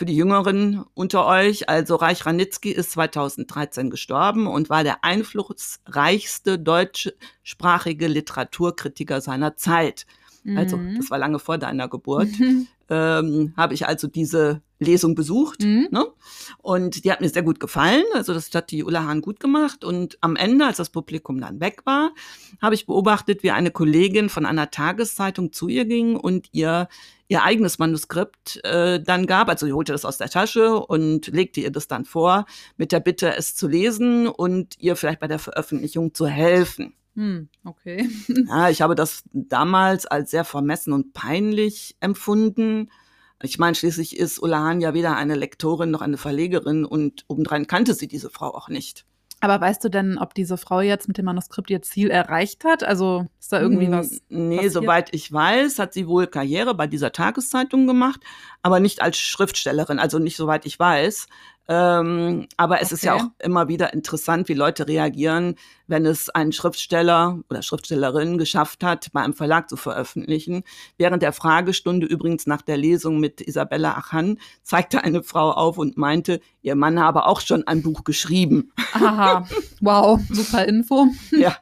für 0.00 0.06
die 0.06 0.16
Jüngeren 0.16 0.82
unter 0.94 1.26
euch, 1.26 1.68
also 1.68 1.96
Reich 1.96 2.24
Ranitzky 2.24 2.70
ist 2.70 2.92
2013 2.92 3.90
gestorben 3.90 4.46
und 4.46 4.70
war 4.70 4.82
der 4.82 5.04
einflussreichste 5.04 6.58
deutschsprachige 6.58 8.06
Literaturkritiker 8.06 9.20
seiner 9.20 9.56
Zeit 9.56 10.06
also 10.56 10.76
mhm. 10.76 10.96
das 10.96 11.10
war 11.10 11.18
lange 11.18 11.38
vor 11.38 11.58
deiner 11.58 11.88
Geburt, 11.88 12.28
ähm, 12.90 13.52
habe 13.56 13.74
ich 13.74 13.86
also 13.86 14.08
diese 14.08 14.62
Lesung 14.78 15.14
besucht. 15.14 15.62
Mhm. 15.62 15.88
Ne? 15.90 16.06
Und 16.58 17.04
die 17.04 17.12
hat 17.12 17.20
mir 17.20 17.28
sehr 17.28 17.42
gut 17.42 17.60
gefallen. 17.60 18.04
Also 18.14 18.32
das 18.32 18.50
hat 18.54 18.70
die 18.70 18.82
Ulla 18.82 19.04
Hahn 19.04 19.20
gut 19.20 19.38
gemacht. 19.38 19.84
Und 19.84 20.18
am 20.22 20.36
Ende, 20.36 20.66
als 20.66 20.78
das 20.78 20.90
Publikum 20.90 21.40
dann 21.40 21.60
weg 21.60 21.82
war, 21.84 22.12
habe 22.60 22.74
ich 22.74 22.86
beobachtet, 22.86 23.42
wie 23.42 23.50
eine 23.50 23.70
Kollegin 23.70 24.28
von 24.28 24.46
einer 24.46 24.70
Tageszeitung 24.70 25.52
zu 25.52 25.68
ihr 25.68 25.84
ging 25.84 26.16
und 26.16 26.48
ihr 26.52 26.88
ihr 27.28 27.44
eigenes 27.44 27.78
Manuskript 27.78 28.62
äh, 28.64 29.00
dann 29.00 29.26
gab. 29.26 29.48
Also 29.48 29.64
sie 29.64 29.72
holte 29.72 29.92
das 29.92 30.04
aus 30.04 30.18
der 30.18 30.28
Tasche 30.28 30.74
und 30.74 31.28
legte 31.28 31.60
ihr 31.60 31.70
das 31.70 31.86
dann 31.86 32.04
vor, 32.04 32.44
mit 32.76 32.90
der 32.90 32.98
Bitte, 32.98 33.36
es 33.36 33.54
zu 33.54 33.68
lesen 33.68 34.26
und 34.26 34.76
ihr 34.80 34.96
vielleicht 34.96 35.20
bei 35.20 35.28
der 35.28 35.38
Veröffentlichung 35.38 36.12
zu 36.12 36.26
helfen. 36.26 36.92
Hm, 37.14 37.48
okay. 37.64 38.08
ja, 38.48 38.70
ich 38.70 38.82
habe 38.82 38.94
das 38.94 39.24
damals 39.32 40.06
als 40.06 40.30
sehr 40.30 40.44
vermessen 40.44 40.92
und 40.92 41.12
peinlich 41.12 41.96
empfunden. 42.00 42.90
Ich 43.42 43.58
meine, 43.58 43.74
schließlich 43.74 44.16
ist 44.16 44.38
Ulla 44.38 44.58
Hahn 44.58 44.80
ja 44.80 44.94
weder 44.94 45.16
eine 45.16 45.34
Lektorin 45.34 45.90
noch 45.90 46.02
eine 46.02 46.18
Verlegerin 46.18 46.84
und 46.84 47.24
obendrein 47.28 47.66
kannte 47.66 47.94
sie 47.94 48.06
diese 48.06 48.30
Frau 48.30 48.54
auch 48.54 48.68
nicht. 48.68 49.06
Aber 49.42 49.58
weißt 49.58 49.82
du 49.82 49.88
denn, 49.88 50.18
ob 50.18 50.34
diese 50.34 50.58
Frau 50.58 50.82
jetzt 50.82 51.08
mit 51.08 51.16
dem 51.16 51.24
Manuskript 51.24 51.70
ihr 51.70 51.80
Ziel 51.80 52.10
erreicht 52.10 52.64
hat? 52.64 52.84
Also 52.84 53.26
ist 53.40 53.50
da 53.50 53.60
irgendwie 53.60 53.90
was? 53.90 54.20
Nee, 54.28 54.56
passiert? 54.56 54.72
soweit 54.74 55.14
ich 55.14 55.32
weiß, 55.32 55.78
hat 55.78 55.94
sie 55.94 56.06
wohl 56.06 56.26
Karriere 56.26 56.74
bei 56.74 56.86
dieser 56.86 57.10
Tageszeitung 57.10 57.86
gemacht, 57.86 58.20
aber 58.60 58.80
nicht 58.80 59.00
als 59.00 59.16
Schriftstellerin, 59.16 59.98
also 59.98 60.18
nicht 60.18 60.36
soweit 60.36 60.66
ich 60.66 60.78
weiß. 60.78 61.26
Ähm, 61.68 62.48
aber 62.56 62.80
es 62.80 62.88
okay. 62.88 62.94
ist 62.94 63.04
ja 63.04 63.14
auch 63.14 63.26
immer 63.38 63.68
wieder 63.68 63.92
interessant, 63.92 64.48
wie 64.48 64.54
Leute 64.54 64.88
reagieren, 64.88 65.54
wenn 65.86 66.04
es 66.04 66.28
ein 66.28 66.50
Schriftsteller 66.50 67.38
oder 67.48 67.62
Schriftstellerin 67.62 68.38
geschafft 68.38 68.82
hat, 68.82 69.12
bei 69.12 69.22
einem 69.22 69.34
Verlag 69.34 69.68
zu 69.68 69.76
veröffentlichen. 69.76 70.64
Während 70.98 71.22
der 71.22 71.32
Fragestunde 71.32 72.06
übrigens 72.06 72.48
nach 72.48 72.62
der 72.62 72.76
Lesung 72.76 73.20
mit 73.20 73.40
Isabella 73.40 73.96
Achan 73.96 74.38
zeigte 74.64 75.04
eine 75.04 75.22
Frau 75.22 75.52
auf 75.52 75.78
und 75.78 75.96
meinte, 75.96 76.40
ihr 76.62 76.74
Mann 76.74 76.98
habe 76.98 77.26
auch 77.26 77.40
schon 77.40 77.64
ein 77.68 77.82
Buch 77.82 78.02
geschrieben. 78.02 78.72
Aha, 78.94 79.46
wow, 79.80 80.20
super 80.28 80.64
Info. 80.64 81.06
Ja. 81.30 81.56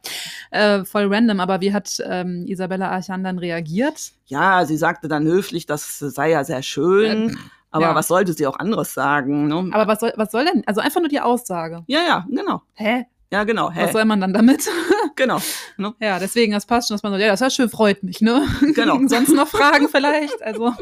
äh, 0.51 0.87
voll 0.87 1.13
random, 1.13 1.41
aber 1.41 1.61
wie 1.61 1.75
hat 1.75 2.03
ähm, 2.07 2.47
Isabella 2.47 2.91
Achan 2.93 3.25
dann 3.25 3.39
reagiert? 3.39 4.13
Ja, 4.25 4.65
sie 4.65 4.79
sagte 4.79 5.09
dann 5.09 5.27
höflich, 5.27 5.67
das 5.67 5.99
sei 5.99 6.31
ja 6.31 6.45
sehr 6.45 6.63
schön. 6.63 7.31
Ähm 7.31 7.39
aber 7.71 7.87
ja. 7.87 7.95
was 7.95 8.09
sollte 8.09 8.33
sie 8.33 8.47
auch 8.47 8.59
anderes 8.59 8.95
sagen? 8.95 9.49
Ne? 9.49 9.71
Aber 9.73 9.87
was 9.87 10.01
soll, 10.01 10.13
was 10.17 10.31
soll 10.31 10.45
denn? 10.45 10.63
Also 10.67 10.81
einfach 10.81 11.01
nur 11.01 11.09
die 11.09 11.21
Aussage. 11.21 11.85
Ja, 11.87 12.01
ja, 12.01 12.27
genau. 12.29 12.63
Hä? 12.75 13.07
Ja, 13.31 13.45
genau. 13.45 13.71
Hä? 13.71 13.85
Was 13.85 13.93
soll 13.93 14.07
man 14.07 14.21
dann 14.21 14.33
damit? 14.33 14.69
genau. 15.17 15.39
Ne? 15.77 15.95
Ja, 16.01 16.19
deswegen, 16.19 16.53
das 16.53 16.65
passt 16.65 16.89
schon, 16.89 16.95
dass 16.95 17.03
man 17.03 17.13
so, 17.13 17.19
ja, 17.19 17.29
das 17.29 17.41
ist 17.41 17.45
ja 17.45 17.51
schön, 17.51 17.69
freut 17.69 18.03
mich, 18.03 18.23
ne? 18.23 18.47
Genau. 18.75 18.99
Sonst 19.07 19.35
noch 19.35 19.49
Fragen 19.49 19.89
vielleicht? 19.89 20.43
Also, 20.43 20.73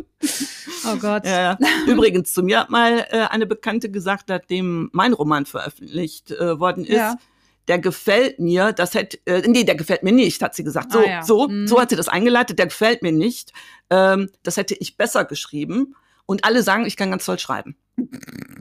oh 0.86 0.96
Gott. 1.00 1.26
Ja, 1.26 1.58
ja. 1.58 1.58
Übrigens, 1.86 2.32
zu 2.32 2.44
mir 2.44 2.60
hat 2.60 2.70
mal 2.70 3.04
äh, 3.10 3.26
eine 3.30 3.46
Bekannte 3.46 3.90
gesagt, 3.90 4.28
nachdem 4.28 4.90
mein 4.92 5.12
Roman 5.12 5.44
veröffentlicht 5.44 6.30
äh, 6.30 6.60
worden 6.60 6.84
ist, 6.84 6.96
ja 6.96 7.16
der 7.68 7.78
gefällt 7.78 8.38
mir, 8.38 8.72
das 8.72 8.94
hätte, 8.94 9.18
äh, 9.26 9.42
nee, 9.46 9.64
der 9.64 9.74
gefällt 9.74 10.02
mir 10.02 10.12
nicht, 10.12 10.42
hat 10.42 10.54
sie 10.54 10.64
gesagt. 10.64 10.92
So, 10.92 11.00
ah, 11.00 11.04
ja. 11.04 11.22
so, 11.22 11.48
mhm. 11.48 11.66
so 11.66 11.80
hat 11.80 11.90
sie 11.90 11.96
das 11.96 12.08
eingeleitet, 12.08 12.58
der 12.58 12.66
gefällt 12.66 13.02
mir 13.02 13.12
nicht. 13.12 13.52
Ähm, 13.90 14.30
das 14.42 14.56
hätte 14.56 14.74
ich 14.74 14.96
besser 14.96 15.24
geschrieben. 15.24 15.96
Und 16.26 16.44
alle 16.44 16.62
sagen, 16.62 16.86
ich 16.86 16.96
kann 16.96 17.10
ganz 17.10 17.24
toll 17.24 17.38
schreiben. 17.38 17.76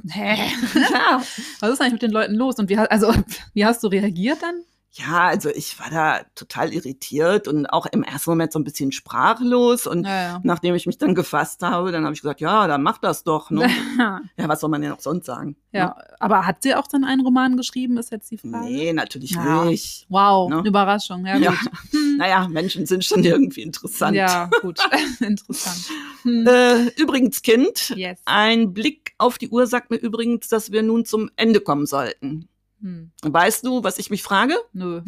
Hä? 0.10 0.36
ja. 0.76 1.22
Was 1.60 1.72
ist 1.72 1.82
eigentlich 1.82 1.94
mit 1.94 2.02
den 2.04 2.12
Leuten 2.12 2.36
los? 2.36 2.56
Und 2.58 2.70
wie, 2.70 2.78
also, 2.78 3.14
wie 3.54 3.66
hast 3.66 3.84
du 3.84 3.88
reagiert 3.88 4.42
dann? 4.42 4.62
Ja, 4.98 5.28
also 5.28 5.50
ich 5.50 5.78
war 5.78 5.90
da 5.90 6.22
total 6.36 6.74
irritiert 6.74 7.50
und 7.50 7.66
auch 7.66 7.86
im 7.86 8.02
ersten 8.02 8.30
Moment 8.30 8.54
so 8.54 8.60
ein 8.60 8.64
bisschen 8.64 8.94
sprachlos. 8.94 9.88
Und 9.88 10.06
ja, 10.06 10.22
ja. 10.22 10.42
nachdem 10.44 10.74
ich 10.74 10.86
mich 10.86 10.98
dann 10.98 11.14
gefasst 11.16 11.64
habe, 11.64 11.92
dann 11.92 12.06
habe 12.06 12.14
ich 12.14 12.22
gesagt, 12.22 12.40
ja, 12.40 12.66
dann 12.68 12.82
mach 12.82 12.98
das 13.00 13.26
doch. 13.26 13.52
Ne? 13.52 13.70
ja, 13.98 14.22
was 14.38 14.62
soll 14.62 14.70
man 14.70 14.82
denn 14.82 14.94
auch 14.94 15.02
sonst 15.02 15.26
sagen? 15.26 15.58
Ja, 15.74 15.88
ne? 15.88 15.96
aber 16.22 16.46
hat 16.46 16.64
sie 16.64 16.76
auch 16.76 16.88
dann 16.88 17.04
einen 17.04 17.20
Roman 17.20 17.58
geschrieben, 17.58 17.98
ist 17.98 18.12
jetzt 18.14 18.32
die 18.32 18.38
Frage? 18.38 18.64
Nee, 18.64 18.94
natürlich 18.94 19.32
ja. 19.32 19.66
nicht. 19.66 20.06
Wow, 20.08 20.50
ne? 20.50 20.64
Überraschung, 20.66 21.26
ja, 21.26 21.40
gut. 21.40 21.60
naja, 22.18 22.48
Menschen 22.48 22.86
sind 22.86 23.04
schon 23.04 23.22
irgendwie 23.26 23.64
interessant. 23.64 24.16
Ja, 24.16 24.50
gut, 24.62 24.80
interessant. 25.20 25.90
Hm. 26.22 26.48
Äh, 26.48 26.86
übrigens, 26.96 27.42
Kind, 27.42 27.90
yes. 27.98 28.22
ein 28.24 28.74
Blick 28.74 29.14
auf 29.18 29.38
die 29.38 29.50
Uhr 29.50 29.68
sagt 29.68 29.92
mir 29.92 29.98
übrigens, 29.98 30.48
dass 30.48 30.72
wir 30.72 30.84
nun 30.84 31.04
zum 31.04 31.30
Ende 31.36 31.60
kommen 31.60 31.86
sollten. 31.86 32.48
Hm. 32.86 33.12
Weißt 33.24 33.66
du, 33.66 33.84
was 33.84 33.98
ich 33.98 34.12
mich 34.12 34.22
frage? 34.22 34.56
Nö. 34.72 35.02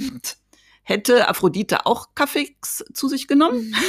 Hätte 0.81 1.29
Aphrodite 1.29 1.85
auch 1.85 2.15
Kaffees 2.15 2.83
zu 2.93 3.07
sich 3.07 3.27
genommen? 3.27 3.73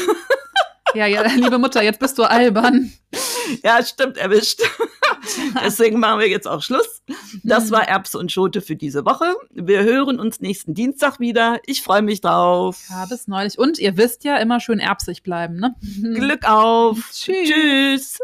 Ja, 0.95 1.05
ja, 1.05 1.23
liebe 1.35 1.59
Mutter, 1.59 1.83
jetzt 1.83 2.01
bist 2.01 2.17
du 2.17 2.23
albern. 2.23 2.91
Ja, 3.63 3.83
stimmt, 3.83 4.17
erwischt. 4.17 4.63
Deswegen 5.65 6.01
machen 6.01 6.21
wir 6.21 6.29
jetzt 6.29 6.49
auch 6.49 6.63
Schluss. 6.63 7.03
Das 7.43 7.65
hm. 7.65 7.71
war 7.73 7.89
Erbse 7.89 8.19
und 8.19 8.33
Schote 8.33 8.63
für 8.63 8.77
diese 8.77 9.05
Woche. 9.05 9.35
Wir 9.51 9.83
hören 9.83 10.19
uns 10.19 10.41
nächsten 10.41 10.73
Dienstag 10.75 11.21
wieder. 11.21 11.59
Ich 11.67 11.83
freue 11.83 12.03
mich 12.03 12.23
drauf. 12.23 12.83
Ja, 12.89 13.05
bis 13.05 13.29
neulich. 13.29 13.59
Und 13.59 13.79
ihr 13.79 13.99
wisst 13.99 14.25
ja, 14.25 14.39
immer 14.39 14.61
schön 14.61 14.79
erbsig 14.79 15.23
bleiben, 15.23 15.57
ne? 15.57 15.75
Glück 16.15 16.49
auf. 16.49 16.99
Tschüss. 17.13 17.49
Tschüss. 17.49 18.19